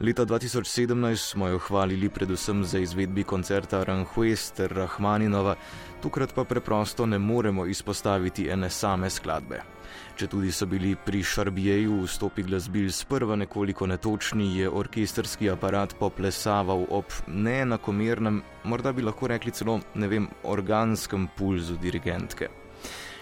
Leta 0.00 0.24
2017 0.24 1.16
smo 1.16 1.48
jo 1.48 1.58
hvalili 1.58 2.08
predvsem 2.08 2.64
za 2.64 2.78
izvedbi 2.78 3.24
koncerta 3.24 3.80
Aranjuez 3.80 4.52
ter 4.56 4.72
Rahmaninova, 4.72 5.56
tokrat 6.00 6.32
pa 6.34 6.44
preprosto 6.44 7.06
ne 7.06 7.18
moremo 7.18 7.66
izpostaviti 7.66 8.48
ene 8.48 8.70
same 8.70 9.10
skladbe. 9.10 9.77
Če 10.18 10.26
tudi 10.26 10.48
so 10.50 10.66
bili 10.66 10.96
pri 10.98 11.20
Šarbijeju 11.22 12.00
vstopi 12.02 12.42
glasbil 12.42 12.88
sprva 12.90 13.36
nekoliko 13.38 13.86
netočni, 13.86 14.48
je 14.58 14.66
orkesterski 14.80 15.46
aparat 15.52 15.94
poplesaval 16.00 16.88
ob 16.90 17.14
neenakomernem, 17.28 18.40
morda 18.66 18.90
bi 18.92 19.06
lahko 19.06 19.30
rekli 19.30 19.54
celo, 19.54 19.76
ne 19.94 20.08
vem, 20.10 20.26
organskem 20.42 21.28
pulzu 21.38 21.78
dirigentke. 21.78 22.50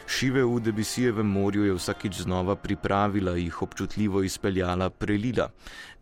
Šive 0.06 0.44
v 0.44 0.60
Debisijevem 0.60 1.26
morju 1.26 1.64
je 1.64 1.74
vsakič 1.74 2.20
znova 2.22 2.54
pripravila, 2.56 3.32
jih 3.36 3.62
občutljivo 3.62 4.22
izpeljala, 4.22 4.90
prelila. 4.90 5.48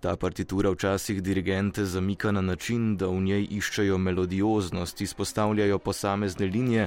Ta 0.01 0.17
partitura 0.17 0.71
včasih 0.71 1.23
dirigente 1.23 1.85
zamika 1.85 2.31
na 2.31 2.41
način, 2.41 2.97
da 2.97 3.07
v 3.07 3.21
njej 3.21 3.47
iščejo 3.51 3.99
melodioznost, 3.99 5.01
izpostavljajo 5.01 5.79
posamezne 5.79 6.47
linije, 6.47 6.87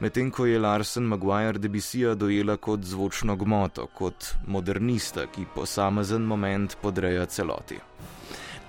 medtem 0.00 0.30
ko 0.30 0.46
je 0.46 0.58
Larsen 0.58 1.02
Maguire 1.02 1.58
Debisija 1.58 2.14
dojela 2.14 2.56
kot 2.56 2.84
zvočno 2.84 3.36
gmoto, 3.36 3.86
kot 3.86 4.34
modernista, 4.46 5.26
ki 5.26 5.48
posamezen 5.54 6.22
moment 6.22 6.76
podreja 6.82 7.26
celoti. 7.26 7.80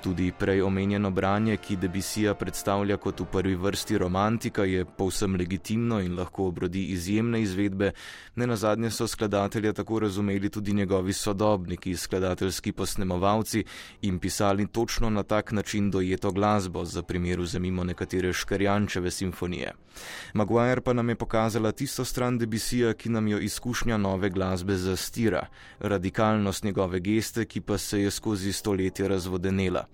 Tudi 0.04 0.32
prej 0.32 0.62
omenjeno 0.62 1.12
branje, 1.12 1.58
ki 1.58 1.76
Debisija 1.76 2.34
predstavlja 2.34 2.96
kot 2.98 3.20
v 3.20 3.26
prvi 3.32 3.56
vrsti 3.56 3.98
romantika, 3.98 4.64
je 4.64 4.86
povsem 4.86 5.36
legitimno 5.36 6.00
in 6.00 6.16
lahko 6.16 6.46
obrodi 6.48 6.86
izjemne 6.94 7.42
izvedbe. 7.42 7.92
Ne 8.36 8.48
na 8.48 8.56
zadnje 8.56 8.92
so 8.92 9.08
skladatelja 9.08 9.74
tako 9.74 10.00
razumeli 10.00 10.50
tudi 10.50 10.74
njegovi 10.74 11.14
sodobniki, 11.14 11.98
skladateljski 11.98 12.72
posnemovalci 12.72 13.64
in 14.02 14.20
pisali 14.20 14.68
točno 14.68 15.10
na 15.10 15.24
tak 15.24 15.52
način 15.52 15.92
dojeto 15.92 16.32
glasbo, 16.32 16.86
za 16.86 17.04
primer 17.04 17.40
vzemimo 17.40 17.84
nekatere 17.84 18.34
škarjančeve 18.34 19.12
simfonije. 19.12 19.74
Maguire 20.34 20.82
pa 20.82 20.94
nam 20.94 21.10
je 21.10 21.16
pokazala 21.16 21.72
tisto 21.72 22.06
stran 22.06 22.38
Debisija, 22.38 22.94
ki 22.94 23.10
nam 23.10 23.28
jo 23.28 23.40
izkušnja 23.40 23.98
nove 23.98 24.30
glasbe 24.30 24.76
zastira, 24.76 25.48
radikalnost 25.80 26.64
njegove 26.64 27.00
geste, 27.00 27.46
ki 27.46 27.62
pa 27.62 27.78
se 27.78 28.02
je 28.02 28.12
skozi 28.12 28.54
stoletje 28.54 29.08
razvodenela. 29.08 29.89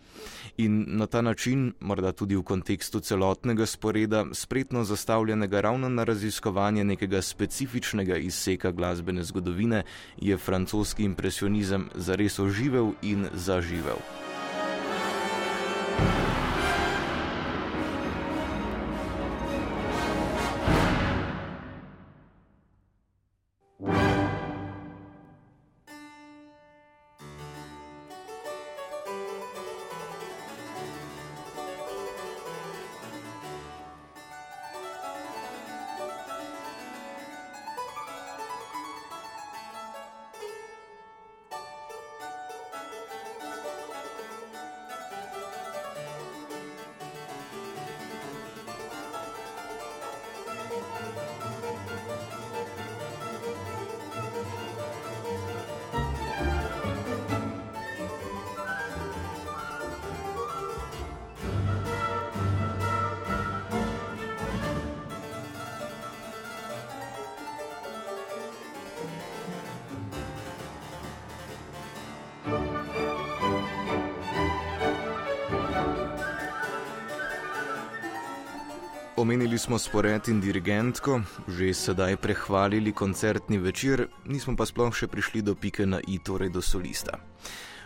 In 0.57 0.85
na 0.87 1.07
ta 1.07 1.21
način, 1.21 1.73
morda 1.79 2.11
tudi 2.11 2.35
v 2.35 2.43
kontekstu 2.43 2.99
celotnega 2.99 3.65
sporeda, 3.65 4.25
spretno 4.31 4.83
zastavljenega 4.83 5.61
ravno 5.61 5.89
na 5.89 6.03
raziskovanje 6.03 6.83
nekega 6.83 7.21
specifičnega 7.21 8.17
izseka 8.17 8.71
glasbene 8.71 9.23
zgodovine, 9.23 9.83
je 10.17 10.37
francoski 10.37 11.03
impresionizem 11.03 11.89
zares 11.95 12.39
oživel 12.39 12.93
in 13.01 13.27
zaživel. 13.33 13.99
Omenili 79.17 79.57
smo 79.57 79.77
spored 79.79 80.27
in 80.27 80.41
dirigentko, 80.43 81.21
že 81.47 81.73
sedaj 81.73 82.17
prehvalili 82.19 82.91
koncertni 82.91 83.57
večer, 83.57 84.07
nismo 84.27 84.57
pa 84.59 84.67
sploh 84.67 84.91
še 84.91 85.07
prišli 85.07 85.39
do 85.39 85.55
pike 85.55 85.87
na 85.87 86.01
i, 86.03 86.19
torej 86.19 86.51
do 86.51 86.59
solista. 86.59 87.23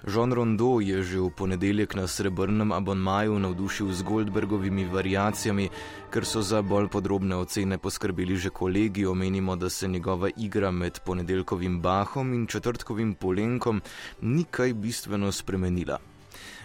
Jean 0.09 0.33
Rondo 0.33 0.81
je 0.81 1.03
že 1.05 1.21
v 1.21 1.29
ponedeljek 1.29 1.93
na 1.93 2.07
srebrnem 2.09 2.73
abonmaju 2.73 3.37
navdušil 3.45 3.93
z 3.93 4.01
Goldbergovimi 4.01 4.89
variacijami, 4.89 5.69
ker 6.09 6.25
so 6.25 6.41
za 6.41 6.65
bolj 6.65 6.89
podrobne 6.89 7.37
ocene 7.37 7.77
poskrbeli 7.77 8.33
že 8.33 8.49
kolegi. 8.49 9.05
Omenimo, 9.05 9.53
da 9.55 9.69
se 9.69 9.87
njegova 9.87 10.33
igra 10.33 10.71
med 10.71 10.97
ponedeljkovim 11.05 11.77
Bahom 11.81 12.33
in 12.33 12.47
četrtkovim 12.47 13.13
Polenkom 13.13 13.81
ni 14.21 14.49
kaj 14.49 14.73
bistveno 14.73 15.31
spremenila. 15.31 16.08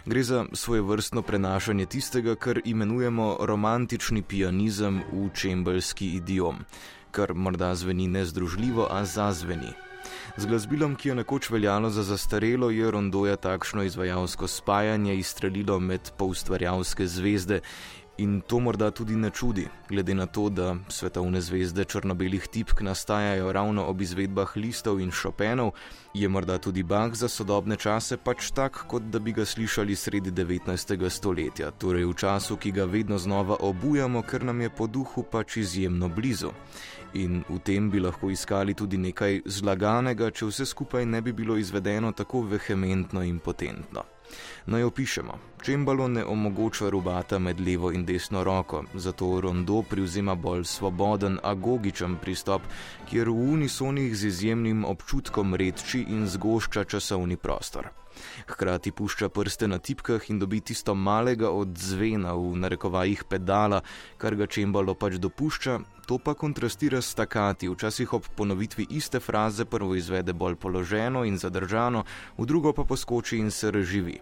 Gre 0.06 0.22
za 0.22 0.44
svoje 0.52 0.82
vrstno 0.82 1.22
prenašanje 1.22 1.86
tistega, 1.86 2.34
kar 2.34 2.60
imenujemo 2.64 3.36
romantični 3.40 4.22
pianizem 4.22 5.00
v 5.12 5.30
čembelski 5.32 6.06
idiom, 6.06 6.58
kar 7.10 7.34
morda 7.34 7.74
zveni 7.74 8.08
nezdružljivo, 8.08 8.88
a 8.90 9.04
zazveni. 9.04 9.72
Z 10.36 10.46
glasbilom, 10.46 10.96
ki 10.96 11.08
je 11.08 11.14
nekoč 11.14 11.48
veljalo 11.50 11.90
za 11.90 12.02
zastarelo, 12.02 12.70
je 12.70 12.90
Rondoja 12.90 13.36
takšno 13.36 13.82
izvajalsko 13.82 14.46
spajanje 14.46 15.16
izstrelilo 15.16 15.80
med 15.80 16.10
poustvarjalske 16.18 17.06
zvezde 17.06 17.60
In 18.18 18.40
to 18.46 18.60
morda 18.60 18.90
tudi 18.90 19.16
ne 19.16 19.30
čudi, 19.30 19.66
glede 19.88 20.14
na 20.14 20.26
to, 20.26 20.48
da 20.48 20.76
svetovne 20.88 21.40
zvezde 21.40 21.84
črno-belih 21.84 22.46
tipk 22.46 22.80
nastajajo 22.80 23.52
ravno 23.52 23.86
ob 23.90 24.00
izvedbah 24.00 24.56
listov 24.56 25.00
in 25.00 25.10
šopenov, 25.10 25.72
je 26.14 26.28
morda 26.28 26.58
tudi 26.58 26.82
Bach 26.82 27.14
za 27.14 27.28
sodobne 27.28 27.76
čase 27.76 28.16
pač 28.16 28.52
tak, 28.54 28.84
kot 28.86 29.02
da 29.10 29.18
bi 29.18 29.32
ga 29.32 29.44
slišali 29.44 29.96
sredi 29.96 30.30
19. 30.30 31.10
stoletja, 31.10 31.70
torej 31.70 32.06
v 32.06 32.14
času, 32.14 32.56
ki 32.56 32.70
ga 32.70 32.84
vedno 32.84 33.18
znova 33.18 33.56
obujamo, 33.60 34.22
ker 34.22 34.44
nam 34.44 34.60
je 34.60 34.70
po 34.70 34.86
duhu 34.86 35.26
pač 35.26 35.56
izjemno 35.56 36.08
blizu. 36.08 36.54
In 37.14 37.42
v 37.48 37.58
tem 37.58 37.90
bi 37.90 37.98
lahko 37.98 38.30
iskali 38.30 38.74
tudi 38.74 38.98
nekaj 38.98 39.42
zlaganega, 39.46 40.30
če 40.30 40.46
vse 40.46 40.70
skupaj 40.70 41.06
ne 41.06 41.22
bi 41.22 41.32
bilo 41.32 41.58
izvedeno 41.58 42.12
tako 42.12 42.46
vehementno 42.46 43.22
in 43.26 43.38
potentno. 43.38 44.13
Naj 44.66 44.82
opišemo. 44.82 45.38
Čembalo 45.62 46.08
ne 46.08 46.24
omogoča 46.24 46.88
rubata 46.90 47.38
med 47.38 47.60
levo 47.60 47.92
in 47.92 48.04
desno 48.04 48.44
roko, 48.44 48.84
zato 48.94 49.40
rondo 49.40 49.82
privzema 49.82 50.34
bolj 50.34 50.64
svoboden, 50.64 51.38
agogičen 51.42 52.16
pristop, 52.16 52.62
kjer 53.10 53.28
v 53.28 53.50
unisonih 53.56 54.16
z 54.16 54.26
izjemnim 54.26 54.84
občutkom 54.84 55.54
redči 55.54 56.04
in 56.08 56.26
zgošča 56.28 56.84
časovni 56.84 57.36
prostor. 57.36 57.88
Hkrati 58.46 58.92
pušča 58.92 59.28
prste 59.28 59.68
na 59.68 59.78
tipkah 59.78 60.30
in 60.30 60.38
dobi 60.38 60.60
tisto 60.60 60.94
malega 60.94 61.50
odzvena 61.50 62.34
v 62.34 62.56
narekovajih 62.64 63.24
pedala, 63.28 63.82
kar 64.18 64.36
ga 64.36 64.46
čembalo 64.46 64.94
pač 64.94 65.18
dopušča, 65.22 65.78
to 66.06 66.18
pa 66.18 66.34
kontrastira 66.34 67.00
s 67.02 67.14
takati, 67.14 67.68
včasih 67.68 68.12
ob 68.12 68.28
ponovitvi 68.36 68.86
iste 68.90 69.20
fraze 69.20 69.64
prvo 69.64 69.94
izvede 69.94 70.32
bolj 70.32 70.56
položeno 70.56 71.24
in 71.24 71.38
zadržano, 71.38 72.04
v 72.38 72.46
drugo 72.46 72.72
pa 72.72 72.84
poskoči 72.84 73.38
in 73.38 73.50
se 73.50 73.70
reživi. 73.70 74.20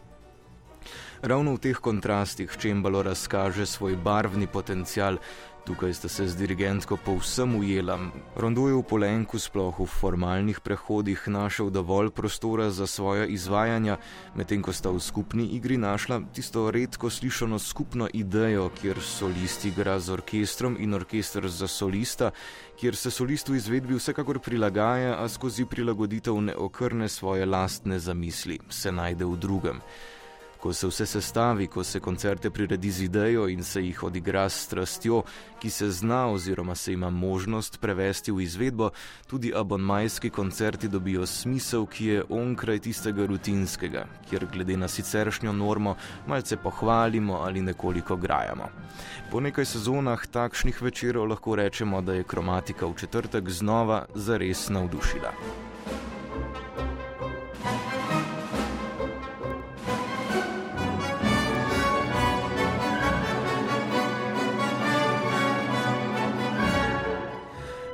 Ravno 1.23 1.55
v 1.55 1.63
teh 1.63 1.79
kontrastih 1.79 2.51
Čembalo 2.59 3.03
razkaže 3.03 3.63
svoj 3.63 3.95
barvni 3.95 4.51
potencial, 4.51 5.23
Tukaj 5.63 5.95
sta 5.95 6.09
se 6.09 6.29
z 6.29 6.35
dirigentko 6.37 6.97
povsem 6.97 7.55
ujela. 7.55 7.95
Rondo 8.37 8.67
je 8.67 8.75
v 8.75 8.83
polenku, 8.83 9.39
sploh 9.39 9.79
v 9.79 9.87
formalnih 9.87 10.59
prehodih, 10.59 11.23
našel 11.31 11.71
dovolj 11.71 12.11
prostora 12.11 12.67
za 12.71 12.87
svoje 12.87 13.29
izvajanja, 13.31 13.99
medtem 14.35 14.59
ko 14.59 14.75
sta 14.75 14.91
v 14.91 14.99
skupni 14.99 15.55
igri 15.55 15.79
našla 15.79 16.27
tisto 16.35 16.67
redko 16.71 17.11
slišano 17.11 17.63
skupno 17.63 18.11
idejo, 18.11 18.73
kjer 18.75 18.99
solist 18.99 19.63
igra 19.65 20.01
z 20.03 20.11
orkestrom 20.19 20.75
in 20.83 20.99
orkester 20.99 21.47
za 21.47 21.71
solista, 21.71 22.33
kjer 22.75 22.99
se 22.99 23.15
solist 23.15 23.47
v 23.47 23.63
izvedbi 23.63 23.95
vsekakor 23.95 24.43
prilagaja, 24.43 25.23
a 25.23 25.29
skozi 25.31 25.63
prilagoditev 25.63 26.35
ne 26.43 26.57
okrne 26.59 27.07
svoje 27.09 27.47
lastne 27.47 28.03
zamisli, 28.03 28.59
se 28.67 28.91
najde 28.93 29.25
v 29.25 29.39
drugem 29.39 29.79
ko 30.63 30.73
se 30.73 30.87
vse 30.87 31.07
sestavi, 31.07 31.67
ko 31.67 31.83
se 31.85 32.01
koncerte 32.01 32.51
priredi 32.51 32.91
z 32.91 33.03
idejo 33.03 33.49
in 33.49 33.65
se 33.65 33.83
jih 33.83 34.03
odigra 34.03 34.49
s 34.49 34.63
strastjo, 34.63 35.23
ki 35.59 35.71
se 35.71 35.91
zna 35.91 36.27
oziroma 36.31 36.75
se 36.75 36.93
ima 36.93 37.11
možnost 37.11 37.81
prevesti 37.81 38.33
v 38.33 38.41
izvedbo, 38.41 38.91
tudi 39.27 39.53
abonmajski 39.57 40.31
koncerti 40.31 40.89
dobijo 40.89 41.27
smisel, 41.27 41.87
ki 41.87 42.07
je 42.07 42.23
onkraj 42.29 42.79
tistega 42.79 43.27
rutinskega, 43.27 44.05
kjer 44.31 44.47
glede 44.53 44.77
na 44.77 44.89
siceršnjo 44.89 45.53
normo 45.53 45.97
malce 46.27 46.57
pohvalimo 46.57 47.43
ali 47.43 47.61
nekoliko 47.61 48.17
grajamo. 48.17 48.69
Po 49.31 49.41
nekaj 49.41 49.65
sezonah 49.65 50.27
takšnih 50.27 50.83
večerov 50.83 51.27
lahko 51.27 51.57
rečemo, 51.57 52.01
da 52.01 52.15
je 52.15 52.23
kromatika 52.23 52.87
v 52.87 52.95
četrtek 52.95 53.51
znova 53.51 54.05
zares 54.15 54.69
navdušila. 54.69 55.35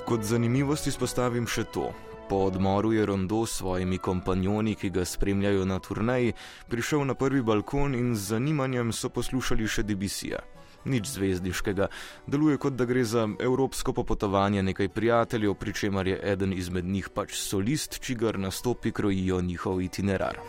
Kot 0.09 0.23
zanimivost 0.25 0.87
izpostavim 0.89 1.45
še 1.45 1.67
to. 1.69 1.91
Po 2.31 2.39
odmoru 2.47 2.95
je 2.95 3.03
Rondo 3.07 3.43
s 3.45 3.59
svojimi 3.59 3.99
kompanjoni, 4.01 4.73
ki 4.73 4.89
ga 4.89 5.03
spremljajo 5.05 5.67
na 5.69 5.77
turnaji, 5.85 6.33
prišel 6.73 7.05
na 7.05 7.13
prvi 7.13 7.43
balkon 7.45 7.93
in 7.93 8.15
z 8.17 8.33
zanimanjem 8.33 8.89
so 8.97 9.11
poslušali 9.13 9.69
še 9.69 9.85
Debisija. 9.85 10.41
Nič 10.89 11.13
zvezdniškega, 11.13 11.91
deluje 12.25 12.57
kot 12.57 12.79
da 12.81 12.89
gre 12.89 13.05
za 13.05 13.27
evropsko 13.37 13.93
popotovanje 13.93 14.65
nekaj 14.65 14.89
prijateljev, 14.97 15.59
pri 15.61 15.77
čemer 15.77 16.09
je 16.09 16.21
eden 16.33 16.57
izmed 16.57 16.89
njih 16.89 17.13
pač 17.13 17.37
solist, 17.37 18.01
čigar 18.01 18.41
nastopi 18.41 18.97
krojijo 18.97 19.43
njihov 19.45 19.85
itinerar. 19.85 20.41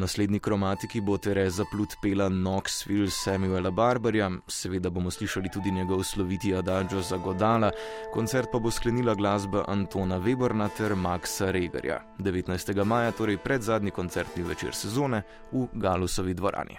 Naslednji 0.00 0.38
kromatiki 0.40 1.00
bo 1.00 1.18
Tereza 1.18 1.64
Plut 1.70 1.94
pela 2.02 2.28
Knoxville 2.28 3.10
Samuela 3.10 3.70
Barberja, 3.70 4.30
seveda 4.48 4.90
bomo 4.90 5.10
slišali 5.10 5.50
tudi 5.52 5.70
njegov 5.70 6.02
sloviti 6.02 6.54
Adagio 6.54 7.02
za 7.02 7.16
Godala, 7.16 7.70
koncert 8.14 8.48
pa 8.52 8.58
bo 8.58 8.70
sklenila 8.70 9.14
glasba 9.14 9.64
Antona 9.68 10.18
Weberna 10.18 10.68
ter 10.76 10.94
Maxa 10.94 11.50
Regerja. 11.50 12.00
19. 12.18 12.84
maja, 12.84 13.12
torej 13.12 13.36
pred 13.36 13.62
zadnji 13.62 13.90
koncertni 13.90 14.42
večer 14.42 14.74
sezone 14.74 15.22
v 15.52 15.66
Galusovi 15.72 16.34
dvorani. 16.34 16.78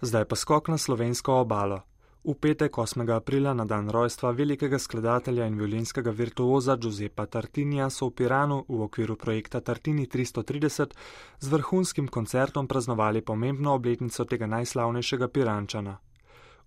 Zdaj 0.00 0.24
pa 0.24 0.36
skok 0.36 0.68
na 0.68 0.78
slovensko 0.78 1.40
obalo. 1.40 1.87
V 2.28 2.34
petek 2.36 2.78
8. 2.78 3.08
aprila 3.08 3.54
na 3.56 3.64
dan 3.64 3.88
rojstva 3.88 4.36
velikega 4.36 4.78
skladatelja 4.78 5.46
in 5.48 5.54
violinskega 5.56 6.12
virtuoza 6.12 6.76
Giuseppa 6.76 7.24
Tartinija 7.26 7.88
so 7.90 8.10
v 8.10 8.20
Piranu 8.20 8.58
v 8.68 8.82
okviru 8.84 9.16
projekta 9.16 9.60
Tartini 9.64 10.04
330 10.04 10.92
z 11.40 11.48
vrhunskim 11.48 12.08
koncertom 12.08 12.68
praznovali 12.68 13.22
pomembno 13.24 13.72
obletnico 13.72 14.24
tega 14.28 14.44
najslavnejšega 14.46 15.28
pirančana. 15.28 15.96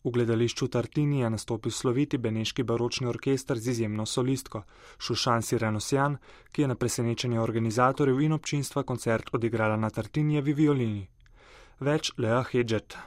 V 0.03 0.09
gledališču 0.09 0.67
Tartini 0.67 1.21
je 1.21 1.29
nastopil 1.29 1.71
sloviti 1.71 2.17
beneški 2.17 2.63
baročni 2.63 3.05
orkester 3.07 3.59
z 3.59 3.69
izjemno 3.69 4.05
solistko 4.05 4.63
Šušan 4.97 5.45
Sirenosjan, 5.45 6.17
ki 6.51 6.61
je 6.61 6.67
na 6.67 6.75
presenečenje 6.75 7.39
organizatorjev 7.39 8.21
in 8.21 8.33
občinstva 8.33 8.81
koncert 8.83 9.29
odigrala 9.33 9.77
na 9.77 9.89
Tartinijevi 9.89 10.53
violini. 10.53 11.05
Več 11.79 12.11
Lea 12.17 12.41
Hedžet. 12.49 12.97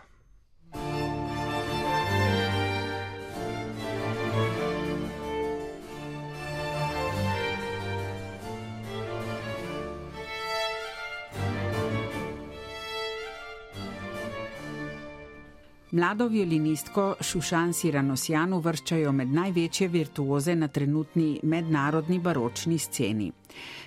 Mlado 15.95 16.27
violinistko 16.27 17.03
Šušan 17.23 17.73
Siranosjan 17.73 18.57
uvrščajo 18.57 19.13
med 19.15 19.31
največje 19.31 19.87
virtuoze 19.93 20.57
na 20.59 20.67
trenutni 20.67 21.27
mednarodni 21.53 22.19
baročni 22.19 22.79
sceni. 22.83 23.29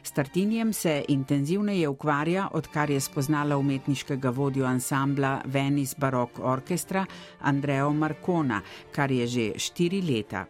S 0.03 0.11
Tartinjem 0.11 0.73
se 0.73 1.05
intenzivneje 1.07 1.87
ukvarja, 1.87 2.47
odkar 2.51 2.89
je 2.89 2.99
spoznala 2.99 3.57
umetniškega 3.57 4.29
vodjo 4.29 4.65
ansambla 4.65 5.41
Venice 5.45 5.95
Baroque 5.99 6.43
Orchestra 6.43 7.05
Andreo 7.39 7.93
Marcona, 7.93 8.61
kar 8.91 9.11
je 9.11 9.27
že 9.27 9.51
štiri 9.57 10.01
leta. 10.01 10.45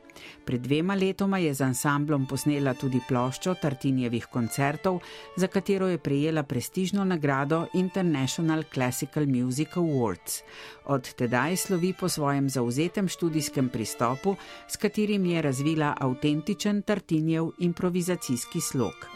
Pred 0.46 0.62
dvema 0.62 0.96
letoma 0.96 1.38
je 1.38 1.54
z 1.54 1.62
ansamblom 1.62 2.26
posnela 2.26 2.74
tudi 2.74 3.02
ploščo 3.08 3.56
Tartinjevih 3.62 4.26
koncertov, 4.32 5.02
za 5.36 5.48
katero 5.48 5.88
je 5.88 5.98
prejela 5.98 6.44
prestižno 6.44 7.06
nagrado 7.06 7.66
International 7.74 8.64
Classical 8.74 9.28
Music 9.28 9.76
Awards. 9.76 10.42
Od 10.86 11.14
tedaj 11.20 11.58
slovi 11.58 11.94
po 12.00 12.10
svojem 12.10 12.50
zauzetem 12.50 13.08
študijskem 13.08 13.70
pristopu, 13.70 14.36
s 14.68 14.78
katerim 14.78 15.26
je 15.26 15.42
razvila 15.42 15.94
avtentičen 16.00 16.82
Tartinjev 16.82 17.52
improvizacijski 17.60 18.62
slog. 18.62 19.07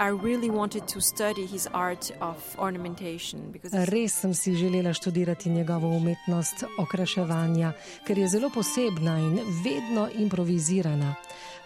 Res 3.72 4.14
sem 4.14 4.34
si 4.34 4.56
želela 4.56 4.94
študirati 4.94 5.50
njegovo 5.50 5.88
umetnost 5.88 6.64
okraševanja, 6.80 7.74
ker 8.08 8.18
je 8.18 8.28
zelo 8.28 8.50
posebna 8.50 9.18
in 9.18 9.40
vedno 9.64 10.10
improvizirana. 10.18 11.16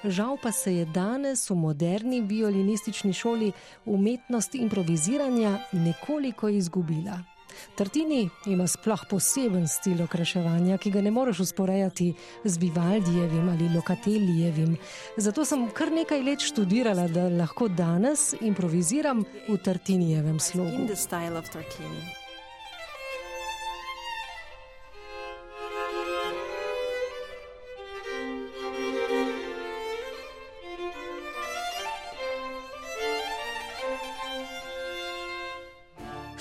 Žal 0.03 0.37
pa 0.43 0.51
se 0.51 0.75
je 0.75 0.85
danes 0.85 1.49
v 1.49 1.55
moderni 1.55 2.21
violinistični 2.21 3.13
šoli 3.13 3.51
umetnost 3.85 4.55
improviziranja 4.55 5.59
nekoliko 5.71 6.49
izgubila. 6.49 7.34
Tartini 7.75 8.29
ima 8.45 8.67
sploh 8.67 9.05
poseben 9.09 9.67
stil 9.67 10.03
okraševanja, 10.03 10.77
ki 10.77 10.91
ga 10.91 11.01
ne 11.01 11.11
moreš 11.11 11.39
usporejati 11.39 12.13
z 12.43 12.57
Vivaldijevim 12.57 13.49
ali 13.49 13.69
Lokatelijevim. 13.75 14.77
Zato 15.17 15.45
sem 15.45 15.69
kar 15.73 15.91
nekaj 15.91 16.23
let 16.23 16.39
študirala, 16.39 17.07
da 17.07 17.29
lahko 17.29 17.67
danes 17.67 18.33
improviziram 18.41 19.25
v 19.47 19.57
Tartinijevem 19.57 20.39
slogu. 20.39 20.87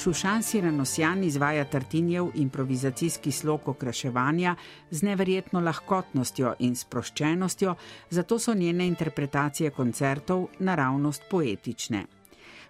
Šušan 0.05 0.43
Siranosjan 0.43 1.23
izvaja 1.25 1.64
Tartinjev 1.64 2.27
improvizacijski 2.35 3.31
slog 3.33 3.69
okraševanja 3.69 4.57
z 4.90 5.03
neverjetno 5.03 5.61
lahkotnostjo 5.61 6.53
in 6.59 6.75
sproščenostjo, 6.77 7.75
zato 8.11 8.38
so 8.38 8.55
njene 8.55 8.87
interpretacije 8.87 9.71
koncertov 9.71 10.45
naravnost 10.59 11.23
poetične. 11.31 12.05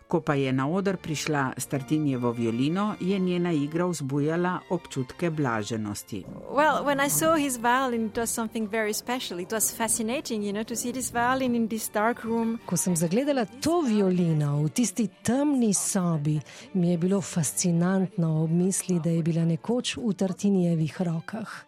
Ko 0.09 0.21
pa 0.21 0.35
je 0.35 0.53
na 0.53 0.69
oder 0.69 0.97
prišla 0.97 1.53
Startinjevo 1.57 2.33
violino, 2.33 2.95
je 3.01 3.19
njena 3.19 3.53
igra 3.53 3.87
vzbujala 3.87 4.59
občutke 4.71 5.31
blaženosti. 5.31 6.25
Well, 6.51 6.85
when 6.85 7.07
I 7.07 7.11
saw 7.11 7.37
his 7.37 7.57
violin, 7.57 8.07
it 8.07 8.17
was 8.17 8.31
something 8.31 8.69
very 8.71 8.93
special. 8.93 9.40
It 9.40 9.53
was 9.53 9.77
fascinating, 9.77 10.45
you 10.45 10.53
know, 10.53 10.64
to 10.64 10.77
see 10.77 10.93
this 10.93 11.12
violin 11.12 11.55
in 11.55 11.69
this 11.69 11.88
dark 11.88 12.25
room. 12.25 12.59
Ko 12.67 12.77
sem 12.77 12.97
zagledala 12.97 13.47
to 13.61 13.81
violino 13.83 14.62
v 14.62 14.71
tisti 14.71 15.09
temni 15.23 15.73
sobi, 15.75 16.40
mi 16.75 16.90
je 16.90 16.99
bilo 16.99 17.21
fascinantno 17.21 18.43
ob 18.43 18.51
misli, 18.51 19.01
da 19.01 19.11
je 19.11 19.23
bila 19.23 19.45
nekoč 19.45 19.97
v 19.97 20.14
Tartinjevih 20.14 21.01
rokah. 21.01 21.64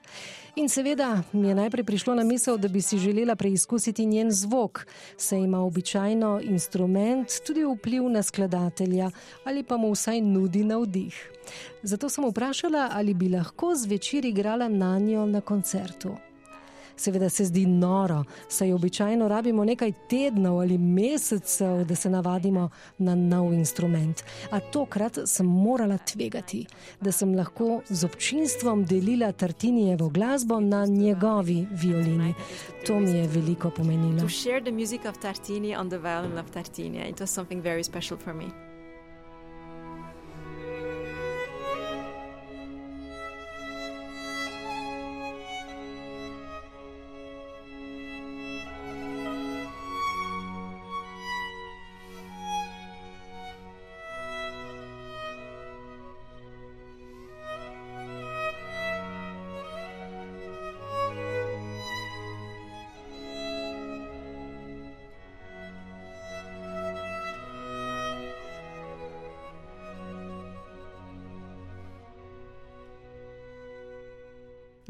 In 0.57 0.69
seveda 0.69 1.23
mi 1.33 1.49
je 1.49 1.55
najprej 1.55 1.85
prišlo 1.85 2.15
na 2.15 2.25
misel, 2.25 2.57
da 2.57 2.69
bi 2.69 2.81
si 2.81 2.99
želela 2.99 3.37
preizkusiti 3.37 4.07
njen 4.07 4.31
zvok, 4.31 4.87
saj 5.17 5.39
ima 5.39 5.61
običajno 5.61 6.41
instrument 6.43 7.29
tudi 7.47 7.65
vpliv 7.65 8.09
na 8.09 8.23
skladatelja 8.23 9.11
ali 9.45 9.63
pa 9.63 9.77
mu 9.77 9.93
vsaj 9.93 10.21
nudi 10.21 10.65
navdih. 10.65 11.31
Zato 11.83 12.09
sem 12.09 12.25
vprašala, 12.25 12.89
ali 12.93 13.15
bi 13.15 13.29
lahko 13.29 13.75
zvečer 13.75 14.25
igrala 14.25 14.69
na 14.69 14.99
njo 14.99 15.27
na 15.27 15.41
koncertu. 15.41 16.17
Seveda 16.97 17.29
se 17.29 17.45
zdi 17.45 17.67
noro, 17.67 18.25
saj 18.49 18.73
običajno 18.73 19.29
rabimo 19.29 19.65
nekaj 19.65 19.93
tednov 20.11 20.61
ali 20.61 20.79
mesecev, 20.79 21.85
da 21.85 21.95
se 21.95 22.11
navadimo 22.11 22.69
na 22.99 23.15
nov 23.15 23.53
instrument. 23.53 24.23
A 24.51 24.61
tokrat 24.61 25.19
sem 25.27 25.47
morala 25.47 25.99
tvegati, 25.99 26.67
da 27.01 27.13
sem 27.13 27.35
lahko 27.35 27.81
z 27.89 28.05
občinstvom 28.05 28.85
delila 28.85 29.33
Tartinijevo 29.33 30.09
glasbo 30.09 30.61
na 30.61 30.87
njegovi 30.87 31.67
violini. 31.71 32.35
To 32.87 33.01
mi 33.01 33.11
je 33.11 33.29
veliko 33.29 33.71
pomenilo. 33.71 34.21
To 34.21 34.29
share 34.29 34.61
the 34.61 34.73
music 34.73 35.05
of 35.05 35.19
Tartini 35.19 35.77
on 35.77 35.89
the 35.89 35.99
violin 35.99 36.39
of 36.39 36.51
Tartini, 36.51 37.11
it 37.11 37.21
was 37.21 37.31
something 37.31 37.63
very 37.63 37.85
special 37.85 38.19
for 38.19 38.35
me. 38.35 38.66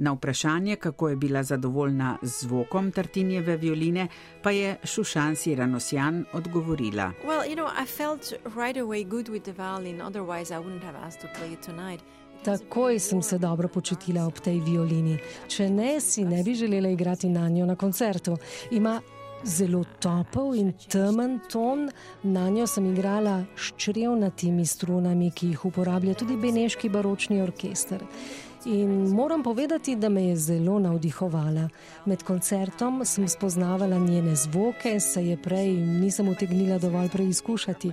Na 0.06 0.12
vprašanje, 0.12 0.76
kako 0.76 1.08
je 1.08 1.16
bila 1.16 1.42
zadovoljna 1.42 2.18
z 2.22 2.40
zvokom 2.40 2.92
Tartinjeve 2.92 3.56
violine, 3.56 4.08
pa 4.42 4.50
je 4.50 4.76
Šušan 4.84 5.36
Siranosjan 5.36 6.24
odgovorila. 6.32 7.12
Well, 7.24 7.42
you 7.42 7.56
know, 7.56 7.70
right 8.56 8.76
Takoj 12.44 12.98
sem 12.98 13.22
se 13.22 13.38
dobro 13.38 13.68
počutila 13.68 14.26
ob 14.26 14.38
tej 14.38 14.60
violini. 14.60 15.18
Če 15.48 15.70
ne, 15.70 16.00
si 16.00 16.24
ne 16.24 16.42
bi 16.42 16.54
želela 16.54 16.88
igrati 16.88 17.28
na 17.28 17.48
njo 17.48 17.66
na 17.66 17.76
koncertu. 17.76 18.36
Ima 18.70 19.00
zelo 19.44 19.84
topel 19.98 20.54
in 20.54 20.72
temen 20.88 21.40
ton, 21.50 21.90
na 22.22 22.50
njo 22.50 22.66
sem 22.66 22.92
igrala 22.92 23.44
s 23.56 23.72
črevnatimi 23.76 24.66
strunami, 24.66 25.30
ki 25.30 25.46
jih 25.46 25.64
uporablja 25.64 26.14
tudi 26.14 26.36
Beneški 26.36 26.88
baročni 26.88 27.42
orkester. 27.42 28.04
In 28.66 29.14
moram 29.14 29.42
povedati, 29.42 29.96
da 29.96 30.08
me 30.08 30.22
je 30.22 30.36
zelo 30.36 30.78
navdihovala. 30.78 31.68
Med 32.04 32.22
koncertom 32.22 33.04
sem 33.04 33.28
spoznavala 33.28 33.98
njene 33.98 34.34
zvoke, 34.36 35.00
se 35.00 35.26
je 35.26 35.36
prej 35.42 35.72
nisem 35.72 36.28
utegnila 36.28 36.78
dovolj 36.78 37.08
preizkušati. 37.08 37.92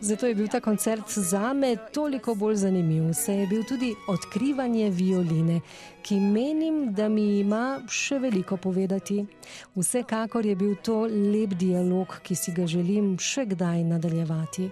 Zato 0.00 0.26
je 0.26 0.34
bil 0.34 0.48
ta 0.48 0.60
koncert 0.60 1.10
za 1.10 1.52
me 1.52 1.76
toliko 1.92 2.34
bolj 2.34 2.54
zanimiv. 2.54 3.12
Se 3.14 3.34
je 3.34 3.46
bil 3.46 3.64
tudi 3.64 3.94
odkrivanje 4.08 4.90
violine, 4.90 5.60
ki 6.02 6.20
menim, 6.20 6.94
da 6.94 7.08
mi 7.08 7.40
ima 7.40 7.80
še 7.88 8.18
veliko 8.18 8.56
povedati. 8.56 9.26
Vsekakor 9.74 10.46
je 10.46 10.56
bil 10.56 10.76
to 10.82 11.00
lep 11.10 11.58
dialog, 11.58 12.20
ki 12.22 12.34
si 12.34 12.54
ga 12.54 12.66
želim 12.66 13.18
še 13.18 13.46
kdaj 13.46 13.84
nadaljevati. 13.84 14.70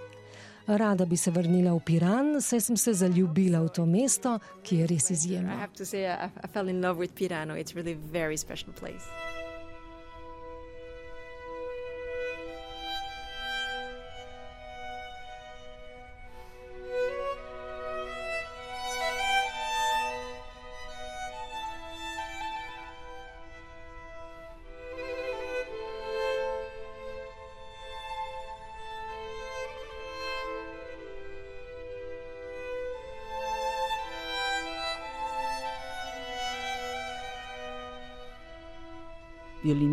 Rada 0.67 1.05
bi 1.05 1.17
se 1.17 1.31
vrnila 1.31 1.73
v 1.75 1.81
Piran, 1.85 2.41
saj 2.41 2.61
sem 2.61 2.77
se 2.77 2.93
zaljubila 2.95 3.61
v 3.61 3.69
to 3.69 3.87
mesto, 3.87 4.39
ki 4.63 4.77
je 4.77 4.87
res 4.87 5.11
izjemno. 5.11 5.53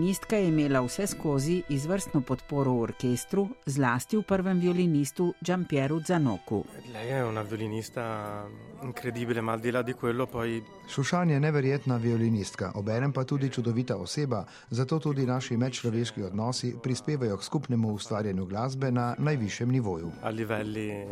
Violinistka 0.08 0.36
je 0.36 0.48
imela 0.48 0.80
vse 0.82 1.08
skozi 1.08 1.64
izvrstno 1.70 2.22
podporo 2.22 2.72
v 2.72 2.82
orkestru, 2.82 3.42
zlasti 3.66 4.16
v 4.16 4.22
prvem 4.24 4.60
violinistu 4.60 5.34
Giampieru 5.44 6.00
Zanoku. 6.00 6.64
Lei 6.94 7.10
è 7.10 7.24
una 7.24 7.42
violinista 7.42 8.48
incredibile, 8.84 9.42
ma 9.42 9.52
al 9.52 9.60
di 9.60 9.72
là 9.72 9.82
di 9.82 9.94
quello 9.94 10.26
poi 10.26 10.64
Šušan 10.88 11.30
je 11.30 11.40
neverjetna 11.40 11.98
violinistka, 11.98 12.72
obenem 12.76 13.12
pa 13.12 13.24
tudi 13.24 13.52
čudovita 13.52 13.98
oseba, 13.98 14.46
zato 14.70 15.00
tudi 15.00 15.26
naši 15.26 15.58
medčloveški 15.58 16.24
odnosi 16.24 16.76
prispevajo 16.84 17.38
k 17.38 17.44
skupnemu 17.44 17.92
ustvarjanju 17.94 18.46
glasbe 18.46 18.92
na 18.92 19.16
najvišjem 19.18 19.70
nivoju. 19.72 20.12
a 20.22 20.30
livelli 20.30 21.06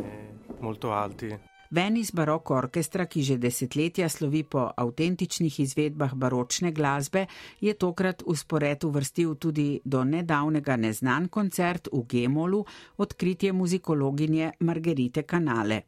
molto 0.60 0.92
alti. 0.92 1.55
Venice 1.70 2.12
Baroque 2.14 2.54
Orchestra, 2.54 3.06
ki 3.06 3.22
že 3.22 3.38
desetletja 3.38 4.08
slovi 4.08 4.44
po 4.44 4.70
avtentičnih 4.76 5.60
izvedbah 5.60 6.14
baročne 6.14 6.72
glasbe, 6.72 7.26
je 7.60 7.74
tokrat 7.74 8.22
v 8.26 8.36
spored 8.36 8.84
uvrstil 8.84 9.34
tudi 9.34 9.80
do 9.84 10.04
nedavnega 10.04 10.76
neznan 10.76 11.28
koncert 11.28 11.88
v 11.92 12.04
Gemolu, 12.06 12.64
odkritje 12.96 13.52
muzikologinje 13.52 14.52
Margerite 14.60 15.22
Kanale. 15.22 15.82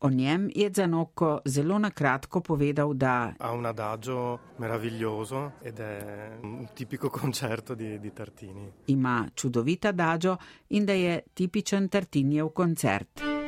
O 0.00 0.10
njem 0.10 0.48
je 0.54 0.70
Zanoko 0.72 1.40
zelo 1.44 1.78
na 1.78 1.90
kratko 1.90 2.40
povedal, 2.40 2.94
da 2.94 3.34
Ha 3.38 3.52
un 3.52 3.66
adagio 3.66 4.38
meraviglioso 4.58 5.52
ed 5.62 5.78
è 5.78 6.38
un 6.42 6.66
tipico 6.74 7.10
concerto 7.10 7.74
di, 7.74 8.00
di 8.00 8.12
Tartini. 8.12 8.72
ima 8.86 9.28
čudovita 9.34 9.92
dađo 9.92 10.36
in 10.68 10.86
da 10.86 10.92
je 10.92 11.20
tipičen 11.34 11.88
Tartinijev 11.88 12.48
koncert. 12.48 13.39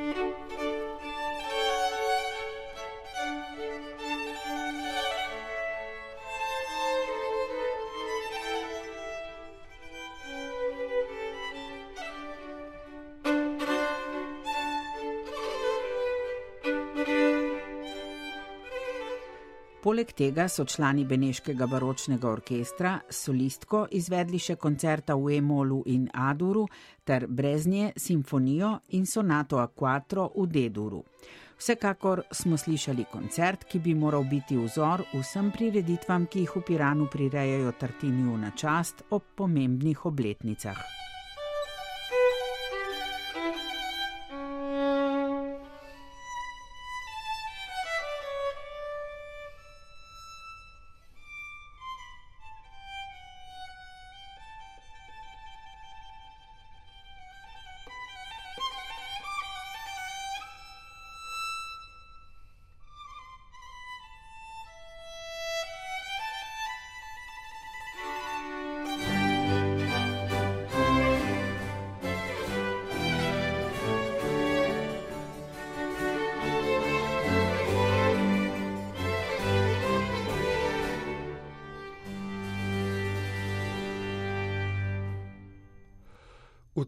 Poleg 19.82 20.12
tega 20.14 20.44
so 20.46 20.62
člani 20.62 21.02
Beneškega 21.04 21.66
baročnega 21.66 22.28
orkestra 22.30 22.92
solistko 23.10 23.80
izvedli 23.98 24.38
še 24.38 24.54
koncerta 24.54 25.16
v 25.18 25.40
E-molu 25.40 25.80
in 25.90 26.04
Aduru 26.14 26.68
ter 27.02 27.26
brez 27.26 27.66
nje 27.66 27.88
simfonijo 27.98 28.70
in 28.98 29.10
sonato 29.10 29.58
a 29.58 29.66
quattro 29.66 30.28
v 30.36 30.46
D-duru. 30.54 31.02
Vsekakor 31.58 32.22
smo 32.30 32.56
slišali 32.56 33.10
koncert, 33.10 33.66
ki 33.66 33.82
bi 33.82 33.98
moral 33.98 34.22
biti 34.30 34.54
vzor 34.54 35.02
vsem 35.18 35.50
prireditvam, 35.50 36.30
ki 36.30 36.46
jih 36.46 36.56
v 36.60 36.66
Piranu 36.70 37.10
prirejajo 37.10 37.74
Tartiniju 37.74 38.38
na 38.38 38.54
čast 38.54 39.02
ob 39.10 39.34
pomembnih 39.34 40.06
obletnicah. 40.06 41.01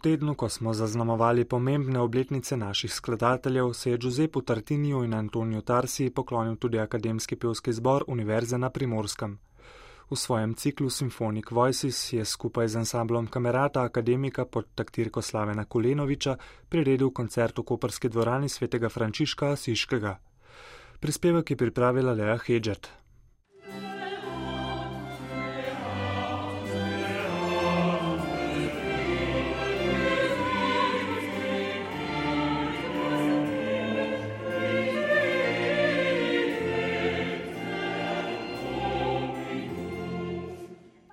Tednu, 0.05 0.35
ko 0.35 0.49
smo 0.49 0.75
zaznamovali 0.75 1.45
pomembne 1.45 2.01
obletnice 2.01 2.57
naših 2.57 2.93
skladateljev, 2.93 3.73
se 3.73 3.91
je 3.91 3.99
Giuseppu 3.99 4.43
Tartiniju 4.43 5.05
in 5.05 5.15
Antoniju 5.15 5.63
Tarsi 5.63 6.11
poklonil 6.11 6.57
tudi 6.57 6.79
Akademski 6.79 7.37
pevski 7.37 7.73
zbor 7.73 8.05
Univerze 8.07 8.59
na 8.59 8.71
Primorskem. 8.71 9.39
V 10.11 10.17
svojem 10.17 10.55
ciklu 10.55 10.91
Symphonic 10.91 11.51
Voices 11.51 12.13
je 12.13 12.25
skupaj 12.25 12.69
z 12.69 12.77
ansamblom 12.77 13.27
Kamerata 13.27 13.83
Akademika 13.83 14.45
pod 14.45 14.67
taktirko 14.75 15.23
Slavena 15.23 15.65
Kolenoviča 15.65 16.37
priredil 16.69 17.11
koncert 17.11 17.59
v 17.59 17.65
Koperski 17.65 18.09
dvorani 18.09 18.49
svetega 18.49 18.89
Frančiška 18.89 19.53
Asiškega. 19.57 20.19
Prispevek 21.01 21.51
je 21.51 21.57
pripravila 21.57 22.13
Lea 22.13 22.37
Hedžet. 22.39 23.04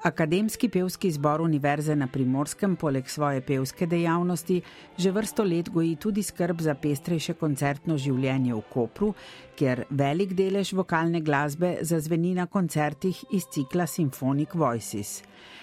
Akademski 0.03 0.69
pevski 0.69 1.11
zbor 1.11 1.41
Univerze 1.41 1.95
na 1.95 2.07
Primorskem 2.07 2.75
poleg 2.75 3.09
svoje 3.09 3.41
pevske 3.41 3.85
dejavnosti 3.85 4.61
že 4.97 5.11
vrsto 5.11 5.43
let 5.43 5.69
goji 5.69 5.95
tudi 5.95 6.23
skrb 6.23 6.61
za 6.61 6.73
pestrejše 6.73 7.33
koncertno 7.33 7.97
življenje 7.97 8.55
v 8.55 8.61
Kopru, 8.73 9.13
kjer 9.55 9.83
velik 9.89 10.33
delež 10.33 10.73
vokalne 10.73 11.21
glasbe 11.21 11.77
zazveni 11.81 12.33
na 12.33 12.47
koncertih 12.47 13.25
iz 13.31 13.45
cikla 13.53 13.85
Symphonic 13.85 14.55
Voices. 14.57 15.21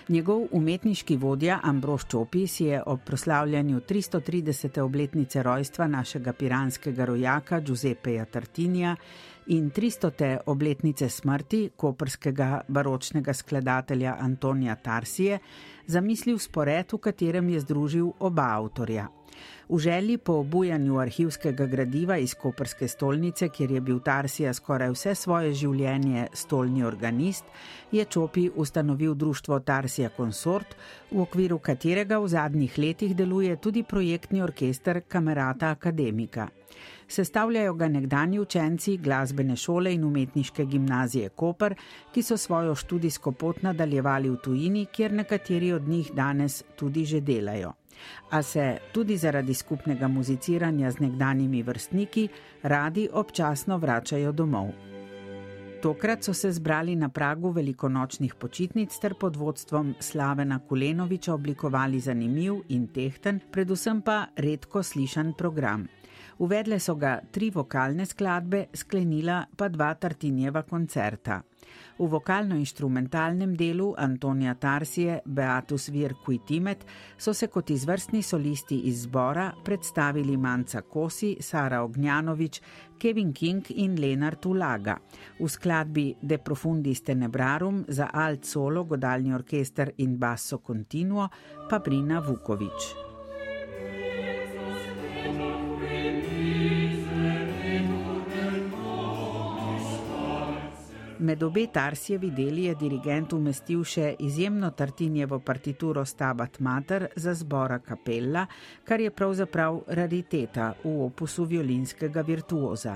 Njegov 0.08 0.46
umetniški 0.52 1.16
vodja 1.16 1.58
Ambrož 1.62 2.06
Čopi 2.06 2.46
si 2.46 2.64
je 2.64 2.82
ob 2.86 3.00
proslavljanju 3.04 3.80
330. 3.80 4.80
obletnice 4.80 5.42
rojstva 5.42 5.86
našega 5.86 6.32
piranskega 6.32 7.04
rojaka 7.04 7.60
Giuseppeja 7.60 8.24
Tartinija 8.24 8.96
in 9.48 9.70
300. 9.70 10.38
obletnice 10.46 11.08
smrti 11.08 11.70
koperskega 11.76 12.60
baročnega 12.68 13.32
skladatelja 13.32 14.16
Antonija 14.20 14.74
Tarsije 14.74 15.38
zamislil 15.86 16.38
spored, 16.38 16.92
v 16.92 16.98
katerem 16.98 17.48
je 17.48 17.60
združil 17.60 18.10
oba 18.18 18.50
avtorja. 18.56 19.08
V 19.68 19.78
želji 19.78 20.18
po 20.18 20.32
obujanju 20.32 20.98
arhivskega 20.98 21.66
gradiva 21.66 22.16
iz 22.16 22.34
koperske 22.34 22.88
stolnice, 22.88 23.48
kjer 23.48 23.70
je 23.70 23.80
bil 23.80 24.00
Tarsija 24.00 24.52
skoraj 24.54 24.90
vse 24.90 25.14
svoje 25.14 25.52
življenje 25.54 26.26
stolni 26.32 26.84
organist, 26.84 27.44
je 27.92 28.04
Čopi 28.04 28.50
ustanovil 28.54 29.14
društvo 29.14 29.60
Tarsija 29.60 30.10
Consort, 30.16 30.76
v 31.10 31.20
okviru 31.20 31.58
katerega 31.58 32.18
v 32.18 32.28
zadnjih 32.28 32.78
letih 32.78 33.16
deluje 33.16 33.56
tudi 33.56 33.82
projektni 33.82 34.42
orkester 34.42 35.02
Kamerata 35.08 35.70
Akademika. 35.70 36.48
Sestavljajo 37.08 37.74
ga 37.74 37.88
nekdani 37.88 38.38
učenci 38.38 38.96
glasbene 38.96 39.56
šole 39.56 39.94
in 39.94 40.04
umetniške 40.04 40.64
gimnazije 40.64 41.28
Koper, 41.28 41.74
ki 42.12 42.22
so 42.22 42.36
svojo 42.36 42.74
študijsko 42.74 43.32
pot 43.32 43.62
nadaljevali 43.62 44.30
v 44.30 44.36
tujini, 44.44 44.86
kjer 44.92 45.12
nekateri 45.12 45.72
od 45.72 45.88
njih 45.88 46.10
danes 46.14 46.62
tudi 46.76 47.04
že 47.04 47.20
delajo. 47.20 47.72
A 48.30 48.42
se 48.42 48.78
tudi 48.92 49.16
zaradi 49.16 49.54
skupnega 49.54 50.08
muziciranja 50.08 50.90
z 50.90 51.00
nekdanjimi 51.00 51.62
vrstniki 51.62 52.28
radi 52.62 53.08
občasno 53.12 53.78
vračajo 53.78 54.32
domov. 54.32 54.70
Tokrat 55.82 56.24
so 56.24 56.34
se 56.34 56.52
zbrali 56.52 56.96
na 56.96 57.08
pragu 57.08 57.50
velikonočnih 57.50 58.34
počitnic 58.34 58.98
ter 58.98 59.14
pod 59.14 59.36
vodstvom 59.36 59.94
Slavena 60.00 60.58
Kulenoviča 60.58 61.34
oblikovali 61.34 62.00
zanimiv 62.00 62.62
in 62.68 62.86
tehten, 62.86 63.40
predvsem 63.50 64.02
pa 64.02 64.26
redko 64.36 64.82
slišan 64.82 65.32
program. 65.38 65.86
Uvedle 66.38 66.78
so 66.78 66.94
ga 66.94 67.18
tri 67.30 67.50
vokalne 67.50 68.04
skladbe, 68.06 68.68
sklenila 68.72 69.40
pa 69.56 69.66
dva 69.68 69.94
Tartinjeva 69.98 70.62
koncerta. 70.62 71.40
V 71.98 72.06
vokalno-instrumentalnem 72.06 73.56
delu 73.58 73.88
Antonija 73.98 74.54
Tarsije 74.54 75.18
Beatus 75.26 75.88
Vir 75.90 76.14
Quitimet 76.24 76.84
so 77.18 77.34
se 77.34 77.48
kot 77.50 77.70
izvrstni 77.70 78.22
solisti 78.22 78.78
iz 78.86 79.02
zbora 79.02 79.50
predstavili 79.64 80.36
Manca 80.36 80.82
Kosi, 80.82 81.36
Sara 81.40 81.82
Ognjanovič, 81.82 82.60
Kevin 82.98 83.32
King 83.32 83.66
in 83.74 83.98
Lenart 84.00 84.46
Ulaga. 84.46 84.96
V 85.40 85.48
skladbi 85.48 86.14
De 86.22 86.38
Profundis 86.38 87.02
Tenebrarum 87.02 87.84
za 87.88 88.10
alt 88.12 88.44
solo, 88.44 88.84
godalni 88.84 89.34
orkester 89.34 89.92
in 89.96 90.16
basso 90.18 90.58
continuo 90.58 91.28
pa 91.68 91.78
Brina 91.78 92.20
Vukovič. 92.20 93.07
Med 101.20 101.42
obe 101.42 101.66
Tarsjevi 101.66 102.28
deli 102.30 102.68
je 102.68 102.74
dirigent 102.78 103.32
umestil 103.34 103.80
še 103.82 104.12
izjemno 104.22 104.70
Tartinjevo 104.70 105.40
partituro 105.42 106.04
Stabat 106.06 106.60
Mater 106.62 107.08
za 107.16 107.34
zbora 107.34 107.80
Kapella, 107.82 108.44
kar 108.86 109.02
je 109.02 109.10
pravzaprav 109.10 109.80
rariteta 109.98 110.68
v 110.84 110.92
opusu 111.08 111.48
violinskega 111.50 112.22
virtuoza. 112.22 112.94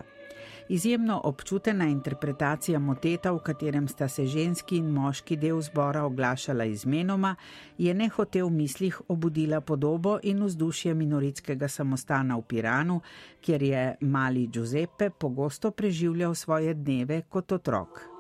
Izjemno 0.69 1.17
občutena 1.25 1.89
interpretacija 1.91 2.79
moteta, 2.79 3.33
v 3.33 3.43
katerem 3.43 3.89
sta 3.89 4.07
se 4.09 4.27
ženski 4.27 4.79
in 4.79 4.93
moški 4.95 5.37
del 5.37 5.59
zbora 5.61 6.05
oglašala 6.07 6.65
izmenoma, 6.71 7.35
je 7.79 7.95
nehote 7.95 8.43
v 8.43 8.51
mislih 8.55 9.01
obudila 9.09 9.61
podobo 9.61 10.19
in 10.23 10.45
vzdušje 10.47 10.95
minoritskega 10.95 11.69
samostana 11.69 12.39
v 12.39 12.47
Piranu, 12.47 13.01
kjer 13.43 13.63
je 13.63 13.85
mali 14.01 14.47
Giuseppe 14.47 15.11
pogosto 15.11 15.71
preživljal 15.71 16.35
svoje 16.35 16.75
dneve 16.75 17.23
kot 17.29 17.53
otrok. 17.53 18.12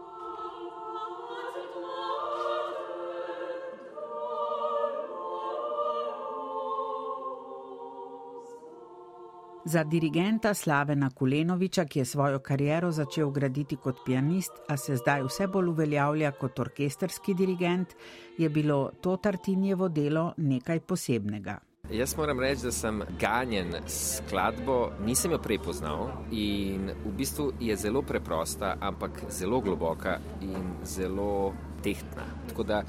Za 9.65 9.85
dirigenta 9.85 10.55
Slavena 10.55 11.11
Kulenoviča, 11.11 11.85
ki 11.85 11.99
je 11.99 12.05
svojo 12.05 12.39
kariero 12.39 12.91
začel 12.91 13.31
graditi 13.31 13.77
kot 13.77 14.01
pianist, 14.07 14.53
a 14.69 14.77
se 14.77 14.97
zdaj 14.97 15.23
vse 15.23 15.47
bolj 15.47 15.69
uveljavlja 15.71 16.33
kot 16.33 16.59
orkesterski 16.59 17.35
dirigent, 17.35 17.95
je 18.39 18.49
bilo 18.49 18.91
to 19.01 19.17
Tartinjevo 19.17 19.89
delo 19.89 20.33
nekaj 20.37 20.81
posebnega. 20.81 21.59
Jaz 21.91 22.17
moram 22.17 22.41
reči, 22.41 22.63
da 22.63 22.73
sem 22.73 23.03
ganjen 23.21 23.75
skladbo, 23.87 24.91
nisem 25.07 25.33
jo 25.33 25.39
prepoznal 25.39 26.09
in 26.31 26.91
v 27.05 27.13
bistvu 27.17 27.53
je 27.61 27.77
zelo 27.77 28.03
preprosta, 28.03 28.77
ampak 28.81 29.23
zelo 29.31 29.61
globoka 29.61 30.19
in 30.41 30.75
zelo 30.85 31.53
tehtna. 31.83 32.23
Tako 32.49 32.63
da 32.63 32.83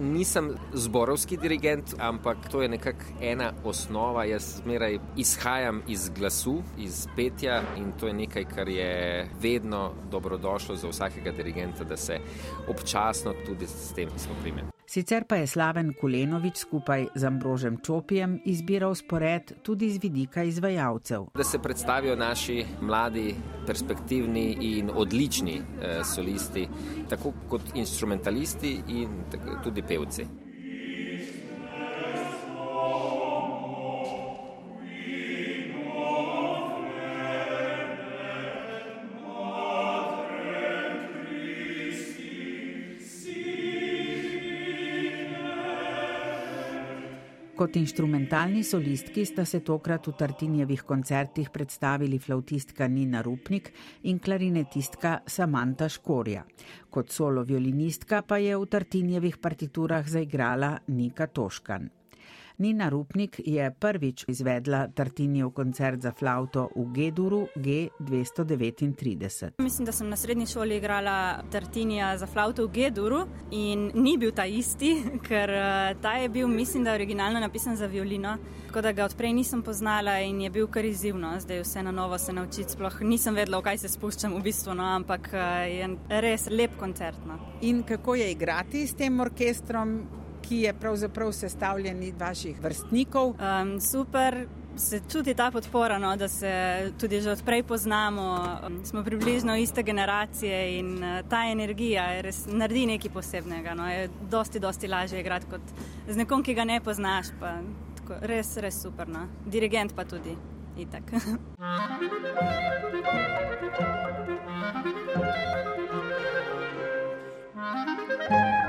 nisem 0.00 0.50
zborovski 0.72 1.36
dirigent, 1.36 1.94
ampak 1.98 2.48
to 2.50 2.62
je 2.62 2.68
nekako 2.68 3.04
ena 3.20 3.52
osnova. 3.64 4.24
Jaz 4.24 4.60
zmeraj 4.62 4.98
izhajam 5.16 5.82
iz 5.88 6.10
glasu, 6.18 6.62
iz 6.78 7.06
petja 7.16 7.62
in 7.76 7.92
to 8.00 8.06
je 8.06 8.14
nekaj, 8.14 8.44
kar 8.44 8.68
je 8.68 9.28
vedno 9.40 9.92
dobrodošlo 10.10 10.76
za 10.76 10.88
vsakega 10.88 11.30
dirigenta, 11.30 11.84
da 11.84 11.96
se 11.96 12.18
občasno 12.68 13.34
tudi 13.46 13.66
s 13.66 13.92
tem 13.94 14.08
spoprime. 14.16 14.77
Sicer 14.88 15.26
pa 15.28 15.36
je 15.36 15.46
Slaven 15.46 15.92
Kulenovič 15.92 16.64
skupaj 16.64 17.12
z 17.12 17.24
Ambrožem 17.28 17.76
Čopijem 17.84 18.38
izbiral 18.48 18.94
spored 18.96 19.60
tudi 19.60 19.90
z 19.92 20.00
vidika 20.00 20.42
izvajalcev. 20.48 21.26
Da 21.36 21.44
se 21.44 21.60
predstavijo 21.60 22.16
naši 22.16 22.64
mladi, 22.80 23.34
perspektivni 23.66 24.56
in 24.60 24.90
odlični 24.94 25.60
eh, 25.60 26.00
solisti, 26.04 26.64
tako 27.08 27.34
kot 27.48 27.76
instrumentalisti 27.76 28.78
in 28.88 29.24
tudi 29.64 29.82
pevci. 29.82 30.47
Kot 47.58 47.74
instrumentalni 47.74 48.60
solistki 48.62 49.24
sta 49.26 49.42
se 49.42 49.58
tokrat 49.66 50.06
v 50.06 50.12
Tartinjevih 50.20 50.84
koncertih 50.86 51.48
predstavili 51.50 52.20
flautistka 52.22 52.86
Nina 52.86 53.18
Rupnik 53.22 53.72
in 54.04 54.20
klarinetistka 54.22 55.16
Samanta 55.26 55.88
Škorja. 55.90 56.44
Kot 56.90 57.10
solo 57.10 57.42
violinistka 57.42 58.22
pa 58.22 58.38
je 58.38 58.54
v 58.54 58.66
Tartinjevih 58.70 59.42
partiturah 59.42 60.06
zaigrala 60.06 60.76
Nika 60.86 61.26
Toškan. 61.26 61.97
Nina 62.58 62.88
Rupnik 62.88 63.40
je 63.44 63.70
prvič 63.70 64.24
izvedla 64.28 64.88
Tartinijev 64.88 65.50
koncert 65.50 66.02
za 66.02 66.12
flauto 66.12 66.68
v 66.76 66.92
Geduru 66.92 67.46
G239. 67.56 69.50
Mislim, 69.58 69.86
da 69.86 69.92
sem 69.92 70.08
na 70.08 70.16
srednji 70.16 70.46
šoli 70.46 70.76
igrala 70.76 71.42
Tartinija 71.50 72.18
za 72.18 72.26
flauto 72.26 72.66
v 72.66 72.70
Geduru 72.72 73.26
in 73.50 73.90
ni 73.94 74.18
bil 74.18 74.32
ta 74.32 74.46
isti, 74.46 75.02
ker 75.28 75.50
eh, 75.50 75.94
ta 76.02 76.12
je 76.12 76.28
bil, 76.28 76.48
mislim, 76.48 76.84
da 76.84 76.90
je 76.90 76.94
originalno 76.94 77.40
napisan 77.40 77.76
za 77.76 77.86
violino, 77.86 78.36
tako 78.66 78.80
da 78.80 78.92
ga 78.92 79.04
odprej 79.04 79.32
nisem 79.32 79.62
poznala 79.62 80.18
in 80.18 80.40
je 80.40 80.50
bil 80.50 80.66
kar 80.66 80.84
izzivno. 80.84 81.40
Zdaj 81.40 81.60
vse 81.60 81.82
na 81.82 81.90
novo 81.90 82.18
se 82.18 82.32
naučiti, 82.32 82.72
sploh 82.72 83.00
nisem 83.00 83.34
vedela, 83.34 83.58
v 83.58 83.62
kaj 83.70 83.78
se 83.78 83.88
spuščam 83.88 84.34
v 84.34 84.42
bistvu, 84.42 84.74
no, 84.74 84.84
ampak 84.98 85.28
eh, 85.32 85.38
je 85.78 85.96
res 86.08 86.50
lep 86.50 86.76
koncert. 86.76 87.18
No. 87.26 87.38
In 87.60 87.82
kako 87.82 88.14
je 88.14 88.32
igrati 88.32 88.86
s 88.86 88.94
tem 88.94 89.20
orkestrom? 89.20 90.00
Ki 90.48 90.56
je 90.56 90.74
pravzaprav 90.74 91.32
sestavljen 91.32 92.02
iz 92.02 92.14
vaših 92.18 92.62
vrstnikov. 92.62 93.28
Um, 93.28 93.80
super. 93.80 94.46
Se 94.76 95.00
čuti 95.12 95.34
ta 95.34 95.50
podpora, 95.50 95.98
no, 95.98 96.16
da 96.16 96.28
se 96.28 96.52
tudi 97.00 97.20
že 97.20 97.30
odprej 97.30 97.62
poznamo, 97.62 98.58
smo 98.84 99.04
približno 99.04 99.56
iste 99.56 99.82
generacije 99.82 100.78
in 100.78 101.04
uh, 101.04 101.28
ta 101.28 101.42
energija 101.50 102.22
res 102.22 102.46
naredi 102.46 102.86
nekaj 102.86 103.10
posebnega. 103.10 103.74
No, 103.74 103.90
je 103.90 104.08
dosti, 104.30 104.60
dosti 104.60 104.88
lažje 104.88 105.20
igrati 105.20 105.46
kot 105.50 105.60
z 106.08 106.16
nekom, 106.16 106.42
ki 106.42 106.54
ga 106.54 106.64
ne 106.64 106.80
poznaš. 106.80 107.26
Pa, 107.40 107.58
tako, 107.98 108.14
res, 108.22 108.56
res 108.56 108.82
super. 108.82 109.08
No. 109.08 109.26
Dirigent 109.46 109.96
pa 109.96 110.04
tudi. 110.04 110.36
Itak. 110.78 111.02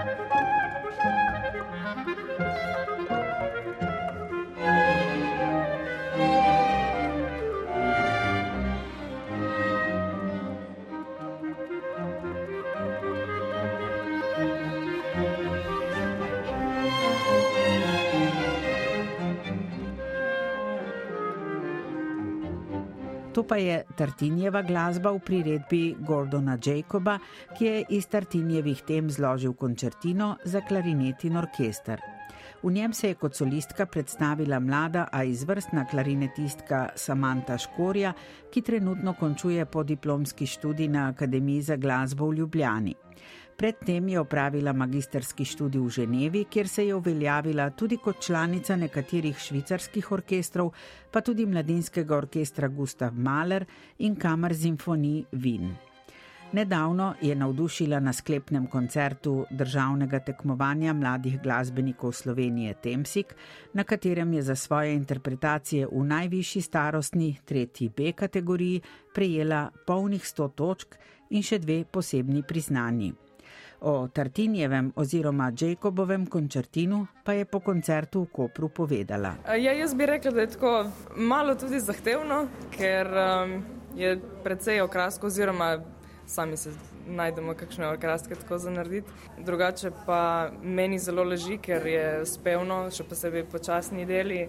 Música 1.95 2.98
To 23.39 23.43
pa 23.47 23.55
je 23.55 23.85
Tartinjeva 23.95 24.59
glasba 24.67 25.13
v 25.15 25.19
priredbi 25.23 25.95
Gordona 26.03 26.57
Jacoba, 26.59 27.13
ki 27.55 27.65
je 27.65 27.83
iz 27.95 28.09
Tartinjevih 28.11 28.81
tem 28.83 29.07
zložil 29.07 29.53
končertino 29.55 30.33
za 30.43 30.59
klarinet 30.59 31.23
in 31.23 31.37
orkester. 31.39 32.03
V 32.59 32.71
njem 32.71 32.93
se 32.93 33.07
je 33.07 33.15
kot 33.15 33.39
solistka 33.39 33.85
predstavila 33.85 34.59
mlada, 34.59 35.07
a 35.11 35.23
izvrstna 35.23 35.85
klarinetistka 35.87 36.89
Samanta 36.95 37.55
Škorja, 37.57 38.11
ki 38.51 38.61
trenutno 38.61 39.13
končuje 39.13 39.65
podiplomski 39.65 40.45
študij 40.45 40.91
na 40.91 41.07
Akademiji 41.07 41.61
za 41.61 41.75
glasbo 41.75 42.27
v 42.27 42.41
Ljubljani. 42.43 42.95
Predtem 43.59 44.07
je 44.07 44.19
opravila 44.19 44.71
magisterski 44.73 45.43
študij 45.45 45.81
v 45.83 45.89
Ženevi, 45.91 46.45
kjer 46.47 46.67
se 46.67 46.85
je 46.85 46.95
uveljavila 46.95 47.69
tudi 47.69 47.97
kot 47.97 48.21
članica 48.23 48.75
nekaterih 48.75 49.35
švicarskih 49.37 50.11
orkestrov, 50.11 50.71
pa 51.11 51.21
tudi 51.21 51.45
mladinskega 51.45 52.15
orkestra 52.15 52.67
Gustav 52.67 53.11
Mahler 53.13 53.65
in 53.97 54.15
kamer 54.15 54.55
Simfonij 54.55 55.25
Wien. 55.31 55.75
Nedavno 56.51 57.13
je 57.21 57.35
navdušila 57.35 57.99
na 57.99 58.13
sklepnem 58.13 58.67
koncertu 58.67 59.45
državnega 59.51 60.19
tekmovanja 60.19 60.93
mladih 60.93 61.41
glasbenikov 61.43 62.11
Slovenije 62.11 62.73
Temsik, 62.73 63.35
na 63.73 63.83
katerem 63.83 64.33
je 64.33 64.41
za 64.41 64.55
svoje 64.55 64.95
interpretacije 64.95 65.87
v 65.91 66.03
najvišji 66.03 66.61
starostni, 66.61 67.37
tretji 67.45 67.89
B 67.89 68.11
kategoriji, 68.11 68.81
prejela 69.13 69.69
polnih 69.87 70.23
100 70.23 70.53
točk 70.55 70.95
in 71.29 71.43
še 71.43 71.59
dve 71.59 71.83
posebni 71.91 72.43
priznanji. 72.47 73.28
O 73.81 74.07
Tartinjevem 74.07 74.91
oziroma 74.95 75.51
Jacobovem 75.55 76.25
koncertinu 76.25 77.05
pa 77.23 77.33
je 77.33 77.45
po 77.45 77.59
koncertu 77.59 78.23
v 78.23 78.31
Kopru 78.31 78.69
povedala. 78.69 79.35
Ja, 79.47 79.71
jaz 79.71 79.93
bi 79.95 80.05
rekla, 80.05 80.31
da 80.31 80.41
je 80.41 80.49
tako 80.55 80.73
malo 81.15 81.55
tudi 81.55 81.79
zahtevno, 81.79 82.47
ker 82.75 83.07
um, 83.07 83.63
je 83.95 84.19
precej 84.43 84.81
okrasko 84.81 85.27
oziroma 85.27 85.77
sami 86.29 86.57
se 86.57 86.69
najdemo 87.07 87.53
kakšne 87.53 87.87
okraske 87.87 88.35
tako 88.35 88.57
za 88.57 88.69
narediti. 88.69 89.11
Drugače 89.37 89.91
pa 90.05 90.51
meni 90.63 90.99
zelo 90.99 91.23
leži, 91.23 91.57
ker 91.57 91.87
je 91.87 92.25
spevno, 92.25 92.83
še 92.93 93.03
posebej 93.03 93.47
počasni 93.49 94.05
deli. 94.05 94.43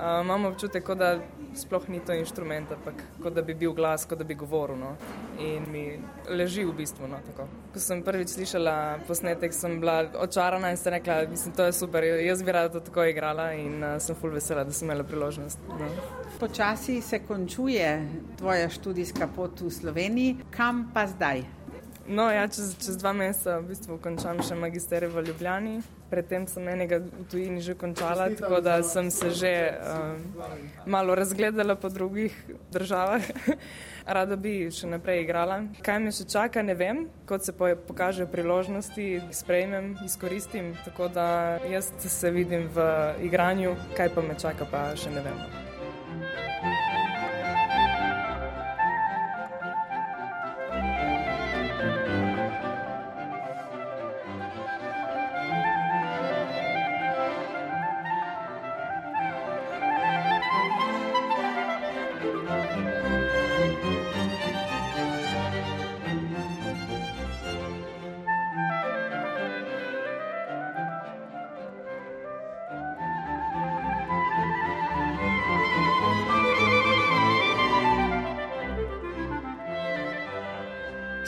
Uh, 0.00 0.24
imamo 0.24 0.48
občutek, 0.48 0.90
da 0.96 1.18
sploh 1.54 1.88
ni 1.88 2.00
to 2.00 2.14
inštrument, 2.14 2.72
ampak 2.72 3.02
kot 3.22 3.34
da 3.34 3.42
bi 3.42 3.54
bil 3.54 3.74
glas, 3.76 4.06
kot 4.08 4.18
da 4.18 4.24
bi 4.24 4.34
govoril. 4.34 4.78
No. 4.80 4.94
In 5.38 5.66
mi 5.68 5.82
leži 6.28 6.64
v 6.64 6.72
bistvu. 6.72 7.08
No, 7.08 7.18
Ko 7.72 7.80
sem 7.80 8.00
prvič 8.02 8.32
slišala 8.32 8.74
posnetek, 9.06 9.52
sem 9.52 9.76
bila 9.80 10.06
očarana 10.24 10.70
in 10.72 10.80
sem 10.80 10.94
rekla, 10.96 11.26
da 11.28 11.52
to 11.56 11.68
je 11.68 11.76
super, 11.76 12.04
jaz 12.04 12.42
bi 12.42 12.52
rada 12.52 12.72
to 12.72 12.80
tako 12.88 13.04
igrala 13.12 13.52
in 13.52 13.84
uh, 13.84 13.98
sem 14.00 14.16
full 14.16 14.32
vesela, 14.32 14.64
da 14.64 14.72
sem 14.72 14.88
imela 14.88 15.04
priložnost. 15.04 15.68
No. 15.68 15.92
Počasi 16.40 17.02
se 17.04 17.20
končuje 17.28 17.92
tvoja 18.38 18.72
študijska 18.72 19.28
pot 19.36 19.60
v 19.60 19.70
Sloveniji, 19.70 20.36
kam 20.56 20.86
pa 20.94 21.04
zdaj? 21.12 21.59
No, 22.06 22.30
ja, 22.30 22.48
čez, 22.48 22.74
čez 22.80 22.96
dva 22.96 23.12
meseca 23.12 23.60
v 23.60 23.70
bistvu 23.70 23.98
končam 24.02 24.40
še 24.42 24.56
magisterij 24.58 25.12
v 25.12 25.24
Ljubljani. 25.28 25.74
Predtem 26.10 26.46
sem 26.50 26.66
enega 26.66 26.98
v 26.98 27.24
tujini 27.30 27.62
že 27.62 27.76
končala, 27.78 28.26
tako 28.34 28.58
da 28.64 28.80
sem 28.82 29.10
se 29.14 29.30
že 29.30 29.52
um, 29.78 30.18
malo 30.86 31.14
razgledala 31.14 31.76
po 31.76 31.88
drugih 31.88 32.34
državah. 32.72 33.22
Rada 34.16 34.34
bi 34.34 34.72
še 34.74 34.90
naprej 34.90 35.22
igrala. 35.22 35.62
Kaj 35.86 35.98
me 36.02 36.10
še 36.10 36.26
čaka, 36.26 36.66
ne 36.66 36.74
vem. 36.74 37.06
Kot 37.30 37.46
se 37.46 37.54
pokaže 37.54 38.26
priložnosti, 38.26 39.22
sprejmem, 39.30 39.94
izkoristim. 40.02 40.74
Tako 40.82 41.12
da 41.14 41.60
jaz 41.68 41.92
se 42.00 42.30
vidim 42.34 42.66
v 42.74 42.90
igranju, 43.22 43.76
kaj 43.94 44.14
pa 44.16 44.24
me 44.24 44.34
čaka, 44.34 44.66
pa 44.66 44.88
še 44.98 45.14
ne 45.14 45.22
vem. 45.22 45.38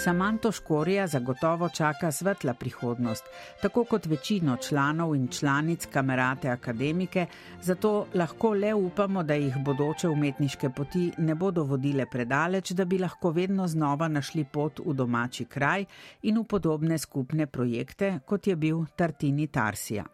Samanto 0.02 0.52
Škorija 0.52 1.06
zagotovo 1.06 1.68
čaka 1.68 2.12
svetla 2.12 2.54
prihodnost, 2.54 3.24
tako 3.62 3.84
kot 3.84 4.06
večino 4.06 4.56
članov 4.56 5.14
in 5.14 5.28
članic 5.28 5.86
kamerate 5.86 6.48
akademike, 6.48 7.26
zato 7.60 8.06
lahko 8.14 8.50
le 8.54 8.74
upamo, 8.74 9.22
da 9.22 9.34
jih 9.34 9.54
bodoče 9.64 10.08
umetniške 10.08 10.70
poti 10.70 11.12
ne 11.18 11.34
bodo 11.34 11.62
vodile 11.62 12.06
predaleč, 12.06 12.72
da 12.72 12.84
bi 12.84 12.98
lahko 12.98 13.30
vedno 13.30 13.68
znova 13.68 14.08
našli 14.08 14.44
pot 14.44 14.80
v 14.86 14.94
domači 14.94 15.44
kraj 15.44 15.84
in 16.22 16.38
v 16.38 16.44
podobne 16.44 16.98
skupne 16.98 17.46
projekte, 17.46 18.18
kot 18.26 18.46
je 18.46 18.56
bil 18.56 18.84
Tartini 18.96 19.46
Tarsija. 19.46 20.04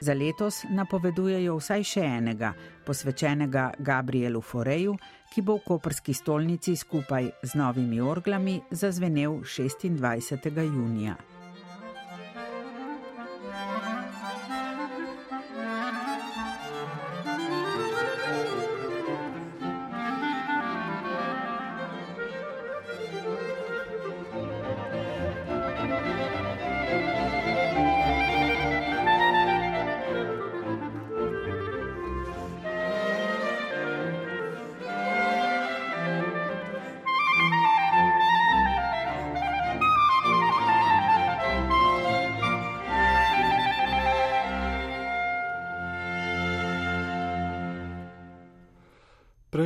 Za 0.00 0.14
letos 0.14 0.62
napovedujejo 0.70 1.56
vsaj 1.56 1.84
še 1.84 2.04
enega, 2.18 2.52
posvečenega 2.86 3.70
Gabrielu 3.78 4.40
Foreju, 4.40 4.96
ki 5.32 5.42
bo 5.42 5.56
v 5.56 5.64
koprski 5.64 6.12
stolnici 6.14 6.76
skupaj 6.76 7.30
z 7.42 7.54
novimi 7.56 8.00
orglami 8.00 8.60
zazvenel 8.70 9.40
26. 9.40 10.52
junija. 10.60 11.31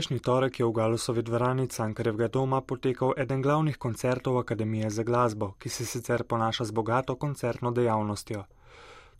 Prejšnji 0.06 0.22
torek 0.22 0.60
je 0.60 0.66
v 0.66 0.70
Galusovi 0.70 1.22
dvorani 1.26 1.66
Cankarevega 1.66 2.28
doma 2.30 2.60
potekal 2.62 3.16
eden 3.18 3.40
glavnih 3.42 3.74
koncertov 3.76 4.38
Akademije 4.38 4.90
za 4.90 5.02
glasbo, 5.02 5.48
ki 5.58 5.68
se 5.68 5.86
sicer 5.86 6.22
ponaša 6.22 6.64
z 6.64 6.70
bogato 6.70 7.16
koncertno 7.16 7.72
dejavnostjo. 7.74 8.44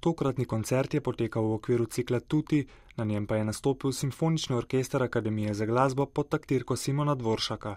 Tokratni 0.00 0.44
koncert 0.44 0.94
je 0.94 1.00
potekal 1.00 1.42
v 1.42 1.54
okviru 1.58 1.86
cikla 1.86 2.20
Tuti, 2.20 2.62
na 2.96 3.04
njem 3.04 3.26
pa 3.26 3.36
je 3.36 3.44
nastopil 3.44 3.92
Simfonični 3.92 4.56
orkester 4.56 5.02
Akademije 5.02 5.54
za 5.54 5.66
glasbo 5.66 6.06
pod 6.06 6.28
taktirko 6.28 6.76
Simona 6.76 7.14
Dvoršaka. 7.14 7.76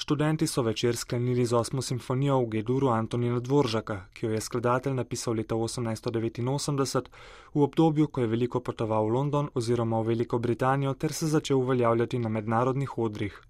Študenti 0.00 0.46
so 0.46 0.62
večer 0.62 0.96
sklenili 0.96 1.46
z 1.46 1.52
osmo 1.52 1.82
simfonijo 1.82 2.40
v 2.40 2.46
Geduru 2.46 2.88
Antonina 2.88 3.40
Dvoržaka, 3.40 4.04
ki 4.14 4.26
jo 4.26 4.32
je 4.32 4.40
skladatelj 4.40 4.94
napisal 4.94 5.34
leta 5.34 5.54
1889, 5.54 7.08
v 7.54 7.62
obdobju, 7.62 8.06
ko 8.06 8.20
je 8.20 8.26
veliko 8.26 8.60
potoval 8.60 9.08
v 9.08 9.12
London 9.12 9.48
oziroma 9.54 9.98
v 9.98 10.06
Veliko 10.06 10.38
Britanijo 10.38 10.94
ter 10.94 11.12
se 11.12 11.26
začel 11.26 11.58
uveljavljati 11.58 12.18
na 12.18 12.28
mednarodnih 12.28 12.98
odrih. 12.98 13.42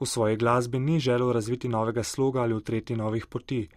V 0.00 0.06
svoji 0.06 0.36
glasbi 0.36 0.78
ni 0.78 1.00
želel 1.00 1.32
razviti 1.32 1.68
novega 1.68 2.02
sloga 2.02 2.42
ali 2.42 2.54
utreti 2.54 2.96
novih 2.96 3.26
poti. 3.26 3.68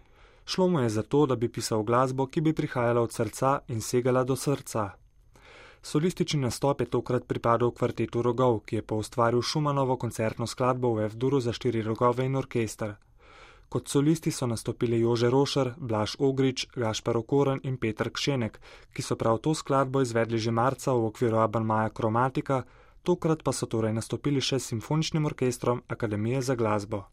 Šlo 0.44 0.68
mu 0.68 0.80
je 0.80 0.88
za 0.88 1.02
to, 1.02 1.26
da 1.26 1.36
bi 1.36 1.48
pisal 1.48 1.82
glasbo, 1.82 2.26
ki 2.26 2.40
bi 2.40 2.52
prihajala 2.52 3.00
od 3.00 3.12
srca 3.12 3.58
in 3.68 3.80
segala 3.80 4.24
do 4.24 4.36
srca. 4.36 4.90
Solistični 5.84 6.40
nastop 6.40 6.80
je 6.80 6.86
tokrat 6.86 7.26
pripadal 7.28 7.70
kvartetu 7.70 8.22
rogov, 8.24 8.62
ki 8.64 8.76
je 8.76 8.82
poustvaril 8.82 9.42
Šumanovo 9.42 9.96
koncertno 10.00 10.46
skladbo 10.46 10.94
v 10.94 11.08
F-duru 11.10 11.40
za 11.44 11.52
štiri 11.52 11.82
rogove 11.84 12.24
in 12.24 12.36
orkester. 12.40 12.94
Kot 13.68 13.88
solisti 13.88 14.30
so 14.30 14.46
nastopili 14.46 15.00
Jože 15.00 15.28
Rošer, 15.30 15.74
Blaž 15.76 16.16
Ogrič, 16.18 16.66
Gašpar 16.72 17.16
Okoren 17.20 17.60
in 17.68 17.76
Petr 17.76 18.08
Kšenek, 18.08 18.56
ki 18.96 19.02
so 19.02 19.16
prav 19.16 19.42
to 19.44 19.52
skladbo 19.54 20.00
izvedli 20.00 20.38
že 20.38 20.50
marca 20.50 20.92
v 20.92 21.04
okviru 21.12 21.44
Abanmaja 21.44 21.90
Kromatika, 21.90 22.62
tokrat 23.02 23.42
pa 23.44 23.52
so 23.52 23.66
torej 23.66 23.92
nastopili 23.92 24.40
še 24.40 24.58
s 24.58 24.72
simfoničnim 24.72 25.28
orkestrom 25.28 25.82
Akademije 25.88 26.40
za 26.42 26.54
glasbo. 26.54 27.04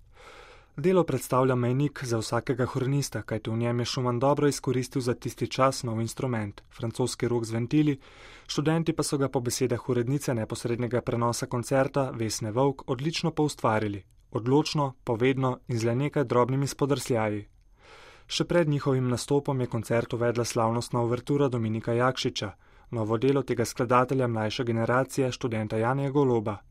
Delo 0.78 1.04
predstavlja 1.04 1.56
mejnik 1.56 2.04
za 2.04 2.18
vsakega 2.18 2.66
hornista, 2.66 3.22
kajti 3.22 3.50
v 3.50 3.58
njem 3.58 3.80
je 3.80 3.86
Šuman 3.86 4.20
dobro 4.20 4.48
izkoristil 4.48 5.02
za 5.02 5.14
tisti 5.14 5.48
čas 5.48 5.84
nov 5.84 6.02
instrument, 6.02 6.62
francoski 6.72 7.28
rok 7.28 7.46
z 7.46 7.52
ventili, 7.52 8.00
študenti 8.48 8.94
pa 8.94 9.04
so 9.04 9.18
ga 9.18 9.30
po 9.30 9.40
besedah 9.40 9.90
urednice 9.90 10.34
neposrednega 10.34 11.02
prenosa 11.02 11.46
koncerta 11.46 12.12
Vesne 12.16 12.52
Vovk 12.52 12.90
odlično 12.90 13.32
poustvarili, 13.32 14.04
odločno, 14.32 14.94
povedno 15.04 15.60
in 15.68 15.80
z 15.80 15.84
le 15.84 15.96
nekaj 15.96 16.24
drobnimi 16.24 16.68
spodrsljaji. 16.68 17.48
Še 18.28 18.46
pred 18.46 18.70
njihovim 18.70 19.10
nastopom 19.10 19.62
je 19.62 19.68
koncert 19.68 20.14
uvedla 20.14 20.46
slavnostna 20.46 21.02
uvertura 21.02 21.50
Dominika 21.50 21.94
Jakšiča, 21.94 22.52
novo 22.92 23.18
delo 23.18 23.44
tega 23.44 23.66
skladatelja 23.66 24.28
mlajše 24.28 24.64
generacije, 24.64 25.32
študenta 25.32 25.78
Janja 25.78 26.10
Goloba. 26.10 26.62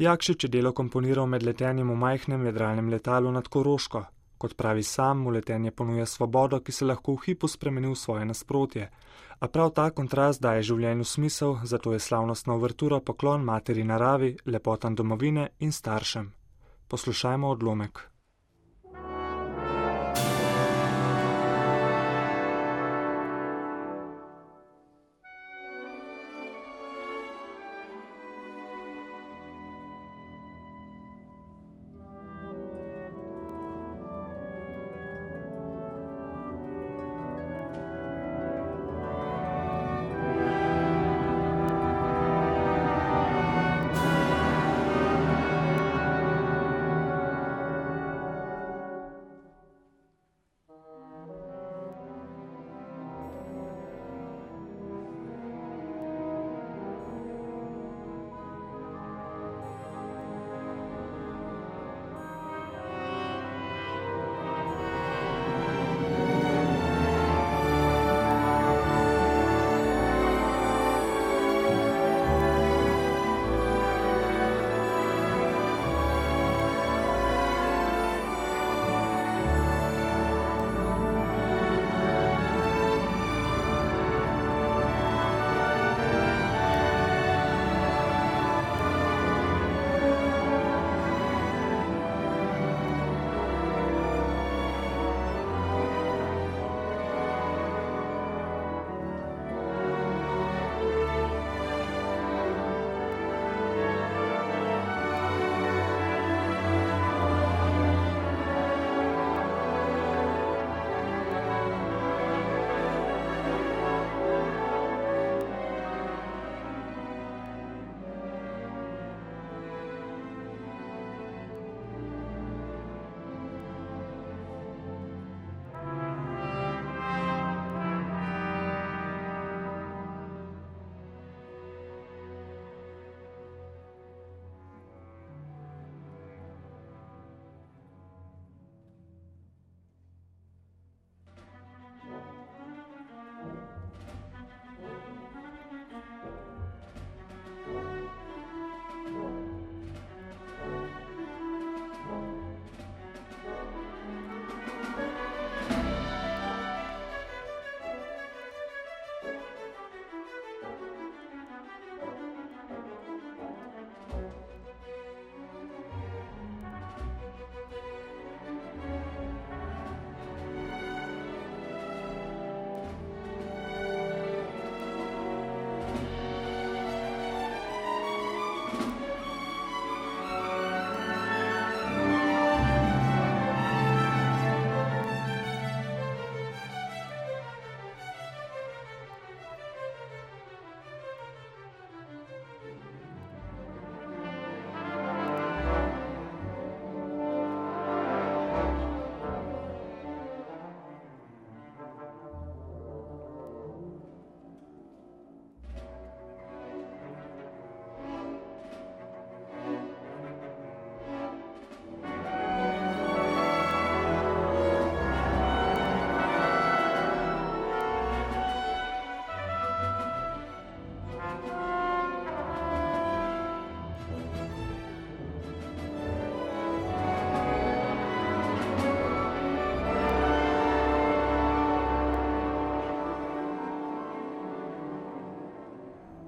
Jakšič 0.00 0.44
je 0.44 0.48
delo 0.48 0.72
komponiral 0.72 1.26
med 1.28 1.42
letenjem 1.44 1.90
v 1.92 1.94
majhnem 1.94 2.40
vedralnem 2.40 2.88
letalu 2.88 3.28
nad 3.32 3.48
Koroško. 3.48 4.00
Kot 4.40 4.54
pravi 4.56 4.82
sam, 4.82 5.18
mu 5.18 5.30
letenje 5.30 5.70
ponuja 5.70 6.06
svobodo, 6.06 6.60
ki 6.64 6.72
se 6.72 6.86
lahko 6.88 7.12
v 7.18 7.20
hipu 7.26 7.48
spremeni 7.48 7.90
v 7.92 7.96
svoje 8.00 8.24
nasprotje. 8.24 8.88
A 9.40 9.48
prav 9.48 9.74
ta 9.76 9.90
kontrast 9.90 10.40
daje 10.40 10.62
življenju 10.62 11.04
smisel, 11.04 11.58
zato 11.64 11.92
je 11.92 12.00
slavnostna 12.00 12.56
uvertura 12.56 13.00
poklon 13.00 13.44
materi 13.44 13.84
naravi, 13.84 14.38
lepotam 14.46 14.96
domovine 14.96 15.50
in 15.58 15.72
staršem. 15.72 16.32
Poslušajmo 16.88 17.50
odlomek. 17.50 18.00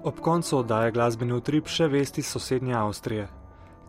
Ob 0.05 0.19
koncu 0.19 0.57
oddaje 0.57 0.91
glasbeni 0.91 1.31
utrip 1.31 1.69
še 1.71 1.85
vesti 1.87 2.21
sosednje 2.27 2.73
Avstrije. 2.75 3.27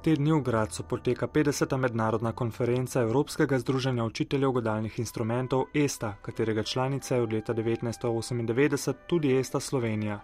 Te 0.07 0.13
dni 0.15 0.31
v 0.37 0.45
Gracu 0.47 0.85
poteka 0.87 1.27
50. 1.27 1.75
mednarodna 1.77 2.31
konferenca 2.33 3.03
Evropskega 3.03 3.59
združenja 3.59 4.07
učiteljev 4.07 4.53
godalnih 4.61 4.99
instrumentov 5.03 5.65
ESTA, 5.75 6.13
katerega 6.23 6.63
članica 6.63 7.17
je 7.17 7.23
od 7.23 7.33
leta 7.33 7.55
1998 7.55 8.95
tudi 9.11 9.35
ESTA 9.41 9.61
Slovenija. 9.61 10.21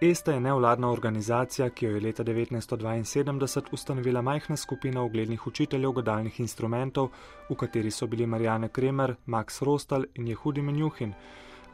ESTA 0.00 0.32
je 0.32 0.40
nevladna 0.40 0.88
organizacija, 0.90 1.68
ki 1.70 1.86
jo 1.86 1.94
je 1.94 2.00
leta 2.00 2.24
1972 2.24 3.72
ustanovila 3.72 4.22
majhna 4.22 4.56
skupina 4.56 5.02
uglednih 5.02 5.46
učiteljev 5.46 5.92
godalnih 5.92 6.40
instrumentov, 6.40 7.10
v 7.50 7.54
kateri 7.54 7.90
so 7.90 8.06
bili 8.06 8.26
Marijane 8.26 8.68
Kremer, 8.68 9.16
Max 9.26 9.62
Rostal 9.62 10.08
in 10.14 10.28
Jehudi 10.28 10.62
Menjuhin 10.62 11.12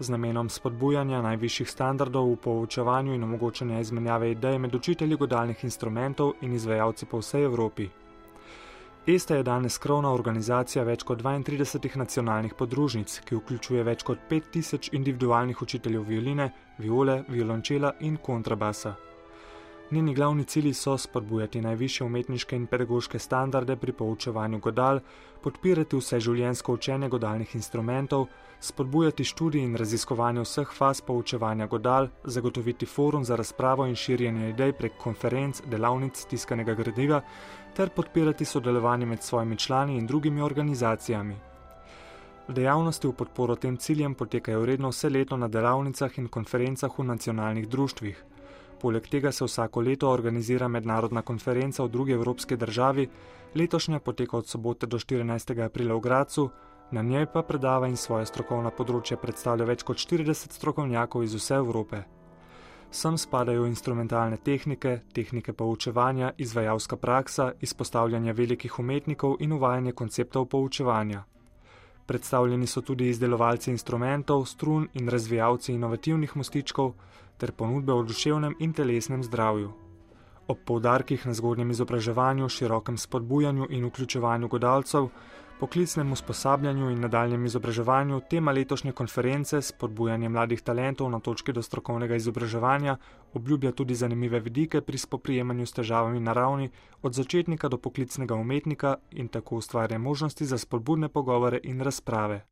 z 0.03 0.11
namenom 0.11 0.49
spodbujanja 0.49 1.23
najvišjih 1.23 1.71
standardov 1.71 2.33
v 2.33 2.37
poučevanju 2.37 3.15
in 3.15 3.25
omogočanja 3.25 3.81
izmenjave 3.81 4.31
idej 4.31 4.59
med 4.59 4.75
učitelji 4.75 5.17
godalnih 5.17 5.65
instrumentov 5.65 6.33
in 6.41 6.53
izvajalci 6.53 7.07
po 7.07 7.19
vsej 7.19 7.45
Evropi. 7.45 7.89
ESTA 9.07 9.37
je 9.37 9.43
danes 9.43 9.79
krovna 9.79 10.13
organizacija 10.15 10.85
več 10.85 11.03
kot 11.03 11.23
32 11.23 11.97
nacionalnih 11.99 12.55
podružnic, 12.55 13.21
ki 13.25 13.39
vključuje 13.39 13.83
več 13.83 14.03
kot 14.03 14.19
5000 14.31 14.93
individualnih 14.93 15.63
učiteljev 15.63 16.05
violine, 16.07 16.53
viole, 16.79 17.25
violončela 17.29 17.95
in 18.01 18.17
kontrabasa. 18.17 18.95
Njeni 19.91 20.15
glavni 20.15 20.45
cilji 20.45 20.75
so 20.75 20.99
spodbujati 20.99 21.61
najviše 21.61 22.05
umetniške 22.05 22.57
in 22.57 22.67
pedagoške 22.67 23.19
standarde 23.19 23.77
pri 23.77 23.93
poučevanju 23.93 24.59
godal, 24.59 25.01
podpirati 25.43 25.97
vse 25.97 26.21
življensko 26.21 26.73
učenje 26.79 27.09
godalnih 27.09 27.55
instrumentov, 27.55 28.29
spodbujati 28.63 29.25
študij 29.25 29.65
in 29.65 29.77
raziskovanje 29.77 30.41
vseh 30.41 30.69
faz 30.79 31.01
poučevanja 31.01 31.67
godal, 31.67 32.09
zagotoviti 32.25 32.87
forum 32.87 33.25
za 33.25 33.37
razpravo 33.37 33.87
in 33.87 33.95
širjenje 33.95 34.51
idej 34.51 34.73
prek 34.73 34.93
konferenc, 34.99 35.63
delavnic, 35.67 36.25
tiskanega 36.31 36.75
gradiva 36.75 37.21
ter 37.75 37.91
podpirati 37.91 38.45
sodelovanje 38.45 39.07
med 39.07 39.23
svojimi 39.23 39.57
člani 39.57 39.97
in 39.99 40.07
drugimi 40.07 40.43
organizacijami. 40.43 41.37
Dejavnosti 42.49 43.09
v 43.09 43.13
podporo 43.13 43.57
tem 43.57 43.77
ciljem 43.77 44.15
potekajo 44.15 44.65
redno 44.67 44.89
vse 44.89 45.11
leto 45.11 45.37
na 45.37 45.49
delavnicah 45.49 46.19
in 46.19 46.29
konferencah 46.29 46.99
v 46.99 47.05
nacionalnih 47.05 47.69
društvih. 47.69 48.25
Poleg 48.81 49.09
tega 49.09 49.33
se 49.33 49.45
vsako 49.45 49.81
leto 49.81 50.11
organizira 50.11 50.69
mednarodna 50.69 51.23
konferenca 51.23 51.83
v 51.83 51.89
drugi 51.89 52.13
evropski 52.13 52.57
državi, 52.57 53.09
letošnja 53.55 53.99
poteka 53.99 54.37
od 54.37 54.47
sobote 54.47 54.87
do 54.87 54.99
14. 54.99 55.65
aprila 55.65 55.95
v 55.95 56.01
Gracu, 56.01 56.51
na 56.93 57.03
njej 57.03 57.27
pa 57.33 57.43
predava 57.43 57.89
in 57.89 57.97
svoje 57.97 58.27
strokovna 58.27 58.71
področja 58.71 59.17
predstavlja 59.17 59.65
več 59.65 59.83
kot 59.83 59.97
40 59.97 60.53
strokovnjakov 60.53 61.25
iz 61.25 61.35
vse 61.35 61.57
Evrope. 61.57 62.03
Sem 62.93 63.17
spadajo 63.17 63.65
instrumentalne 63.65 64.37
tehnike, 64.37 64.99
tehnike 65.17 65.55
poučevanja, 65.57 66.35
izvajalska 66.37 66.97
praksa, 67.01 67.53
izpostavljanje 67.61 68.33
velikih 68.37 68.79
umetnikov 68.79 69.39
in 69.41 69.53
uvajanje 69.57 69.93
konceptov 69.93 70.45
poučevanja. 70.53 71.25
Predstavljeni 72.07 72.67
so 72.67 72.83
tudi 72.85 73.09
izdelovalci 73.09 73.71
instrumentov, 73.71 74.45
strun 74.45 74.89
in 74.93 75.09
razvijalci 75.09 75.73
inovativnih 75.73 76.37
mostičkov 76.37 76.93
ter 77.39 77.53
ponudbe 77.53 77.93
o 77.93 78.03
duševnem 78.03 78.59
in 78.61 78.73
telesnem 78.73 79.25
zdravju. 79.25 79.73
Ob 80.49 80.59
poudarkih 80.67 81.27
na 81.27 81.33
zgodnjem 81.35 81.71
izobraževanju, 81.71 82.49
širokem 82.49 82.99
spodbujanju 82.99 83.71
in 83.71 83.87
vključevanju 83.89 84.49
godalcev, 84.49 85.09
poklicnem 85.63 86.13
usposabljanju 86.13 86.89
in 86.91 87.01
nadaljem 87.01 87.45
izobraževanju, 87.47 88.21
tema 88.31 88.53
letošnje 88.53 88.93
konference 88.93 89.61
spodbujanje 89.63 90.29
mladih 90.29 90.63
talentov 90.63 91.11
na 91.11 91.21
točki 91.21 91.53
do 91.53 91.63
strokovnega 91.63 92.17
izobraževanja 92.19 92.97
obljublja 93.33 93.73
tudi 93.73 93.95
zanimive 93.95 94.41
vidike 94.41 94.81
pri 94.81 94.99
spoprijemanju 94.99 95.67
s 95.67 95.73
težavami 95.73 96.21
na 96.21 96.33
ravni 96.33 96.71
od 97.03 97.15
začetnika 97.15 97.69
do 97.69 97.79
poklicnega 97.79 98.35
umetnika 98.35 98.97
in 99.11 99.29
tako 99.29 99.57
ustvarja 99.57 99.99
možnosti 99.99 100.47
za 100.47 100.59
spodbudne 100.59 101.09
pogovore 101.09 101.61
in 101.63 101.81
razprave. 101.81 102.52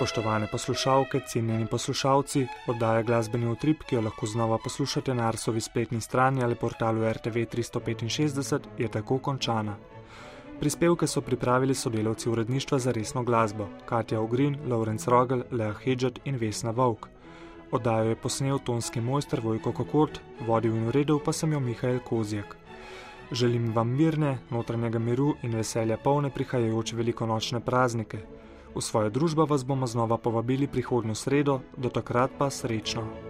Spoštovane 0.00 0.46
poslušalke, 0.46 1.20
cenjeni 1.28 1.66
poslušalci, 1.66 2.46
oddaja 2.66 3.02
glasbeni 3.02 3.50
utrip, 3.52 3.82
ki 3.84 3.98
jo 3.98 4.00
lahko 4.06 4.26
znova 4.26 4.56
poslušate 4.64 5.14
na 5.14 5.26
Arsovi 5.28 5.60
spletni 5.60 6.00
strani 6.00 6.44
ali 6.44 6.54
portalu 6.54 7.04
RTV 7.12 7.42
365, 7.54 8.68
je 8.78 8.88
tako 8.88 9.18
končana. 9.18 9.76
Prispevke 10.60 11.06
so 11.06 11.20
pripravili 11.20 11.74
sodelavci 11.74 12.30
uredništva 12.30 12.78
za 12.78 12.92
resno 12.92 13.22
glasbo: 13.22 13.68
Katja 13.86 14.20
Ogrin, 14.20 14.56
Lawrence 14.68 15.10
Rogel, 15.10 15.42
Lea 15.50 15.74
Hedžet 15.84 16.20
in 16.24 16.36
Vesna 16.36 16.70
Vovk. 16.70 17.06
Oddajo 17.70 18.08
je 18.08 18.16
posnel 18.16 18.58
tonski 18.58 19.00
mojster 19.00 19.40
Vojko 19.40 19.72
Kokort, 19.72 20.20
vodil 20.46 20.76
in 20.76 20.88
uredil 20.88 21.18
pa 21.18 21.32
sem 21.32 21.52
jo 21.52 21.60
Mihajl 21.60 22.00
Kozjak. 22.08 22.56
Želim 23.32 23.72
vam 23.74 23.88
mirne, 23.88 24.38
notranjega 24.50 24.98
miru 24.98 25.34
in 25.42 25.54
veselja 25.54 25.96
polne 25.96 26.30
prihajajoče 26.30 26.96
velikonočne 26.96 27.60
praznike. 27.60 28.40
V 28.74 28.80
svojo 28.80 29.10
družbo 29.10 29.44
vas 29.44 29.64
bomo 29.66 29.86
znova 29.86 30.18
povabili 30.18 30.66
prihodnjo 30.66 31.14
sredo, 31.14 31.60
do 31.76 31.90
takrat 31.90 32.30
pa 32.38 32.50
srečno. 32.50 33.29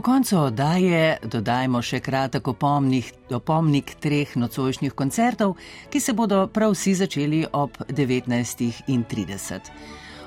Po 0.00 0.04
koncu 0.04 0.38
oddaje 0.38 1.18
dodajmo 1.28 1.82
še 1.84 1.98
kratek 2.00 2.46
opomnik 2.48 3.90
treh 4.00 4.30
nocojšnjih 4.32 4.94
koncertov, 4.96 5.58
ki 5.92 6.00
se 6.00 6.14
bodo 6.16 6.38
prav 6.48 6.72
vsi 6.72 6.94
začeli 7.02 7.40
ob 7.52 7.76
19.30. 7.84 9.68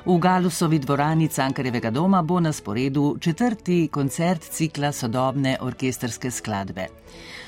V 0.06 0.20
Galusovi 0.28 0.78
dvorani 0.78 1.26
Cankarevega 1.26 1.90
doma 1.90 2.22
bo 2.22 2.38
na 2.40 2.54
sporedu 2.54 3.16
četrti 3.18 3.88
koncert 3.90 4.46
cikla 4.46 4.94
sodobne 4.94 5.58
orkesterske 5.66 6.32
skladbe. 6.32 6.88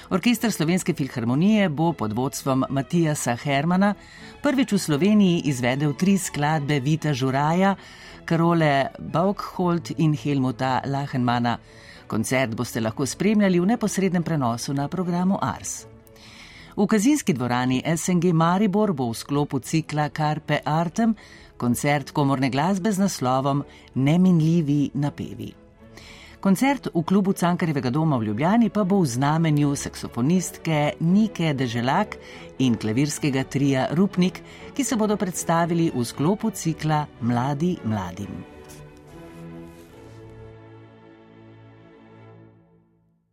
Orkester 0.09 0.51
Slovenske 0.51 0.97
filharmonije 0.97 1.69
bo 1.69 1.93
pod 1.93 2.17
vodstvom 2.17 2.65
Matijasa 2.69 3.37
Hermana 3.37 3.93
prvič 4.41 4.73
v 4.73 4.81
Sloveniji 4.89 5.45
izvedel 5.45 5.93
tri 5.93 6.17
skladbe 6.17 6.81
Vita 6.81 7.13
Žuraja, 7.13 7.75
Karole 8.25 8.87
Baukholt 8.97 9.93
in 9.99 10.17
Helmuta 10.17 10.79
Lachenmana. 10.89 11.59
Koncert 12.07 12.55
boste 12.55 12.81
lahko 12.81 13.05
spremljali 13.05 13.59
v 13.59 13.65
neposrednem 13.65 14.23
prenosu 14.23 14.73
na 14.73 14.87
programu 14.87 15.37
Ars. 15.41 15.85
V 16.75 16.87
kazinski 16.87 17.33
dvorani 17.33 17.83
SNG 17.97 18.33
Maribor 18.33 18.93
bo 18.93 19.09
v 19.09 19.15
sklopu 19.15 19.59
cikla 19.59 20.09
Carpe 20.09 20.59
Artem 20.65 21.15
koncert 21.57 22.11
komorne 22.11 22.49
glasbe 22.49 22.91
z 22.91 22.99
naslovom 22.99 23.63
Neminljivi 23.95 24.91
napevi. 24.93 25.53
Koncert 26.39 26.91
v 26.93 27.01
klubu 27.01 27.33
Cankarjevega 27.33 27.89
doma 27.89 28.17
v 28.17 28.27
Ljubljani 28.27 28.69
pa 28.69 28.83
bo 28.83 28.99
v 29.01 29.07
znamenju 29.07 29.75
saksofonistke 29.75 30.91
Nike 30.99 31.53
Deželak 31.53 32.17
in 32.59 32.75
klavirskega 32.77 33.43
trija 33.43 33.87
Rupnik, 33.91 34.41
ki 34.75 34.83
se 34.83 34.95
bodo 34.95 35.17
predstavili 35.17 35.89
v 35.95 36.05
sklopu 36.05 36.51
cikla 36.51 37.05
Mladi 37.21 37.77
mladim. 37.83 38.54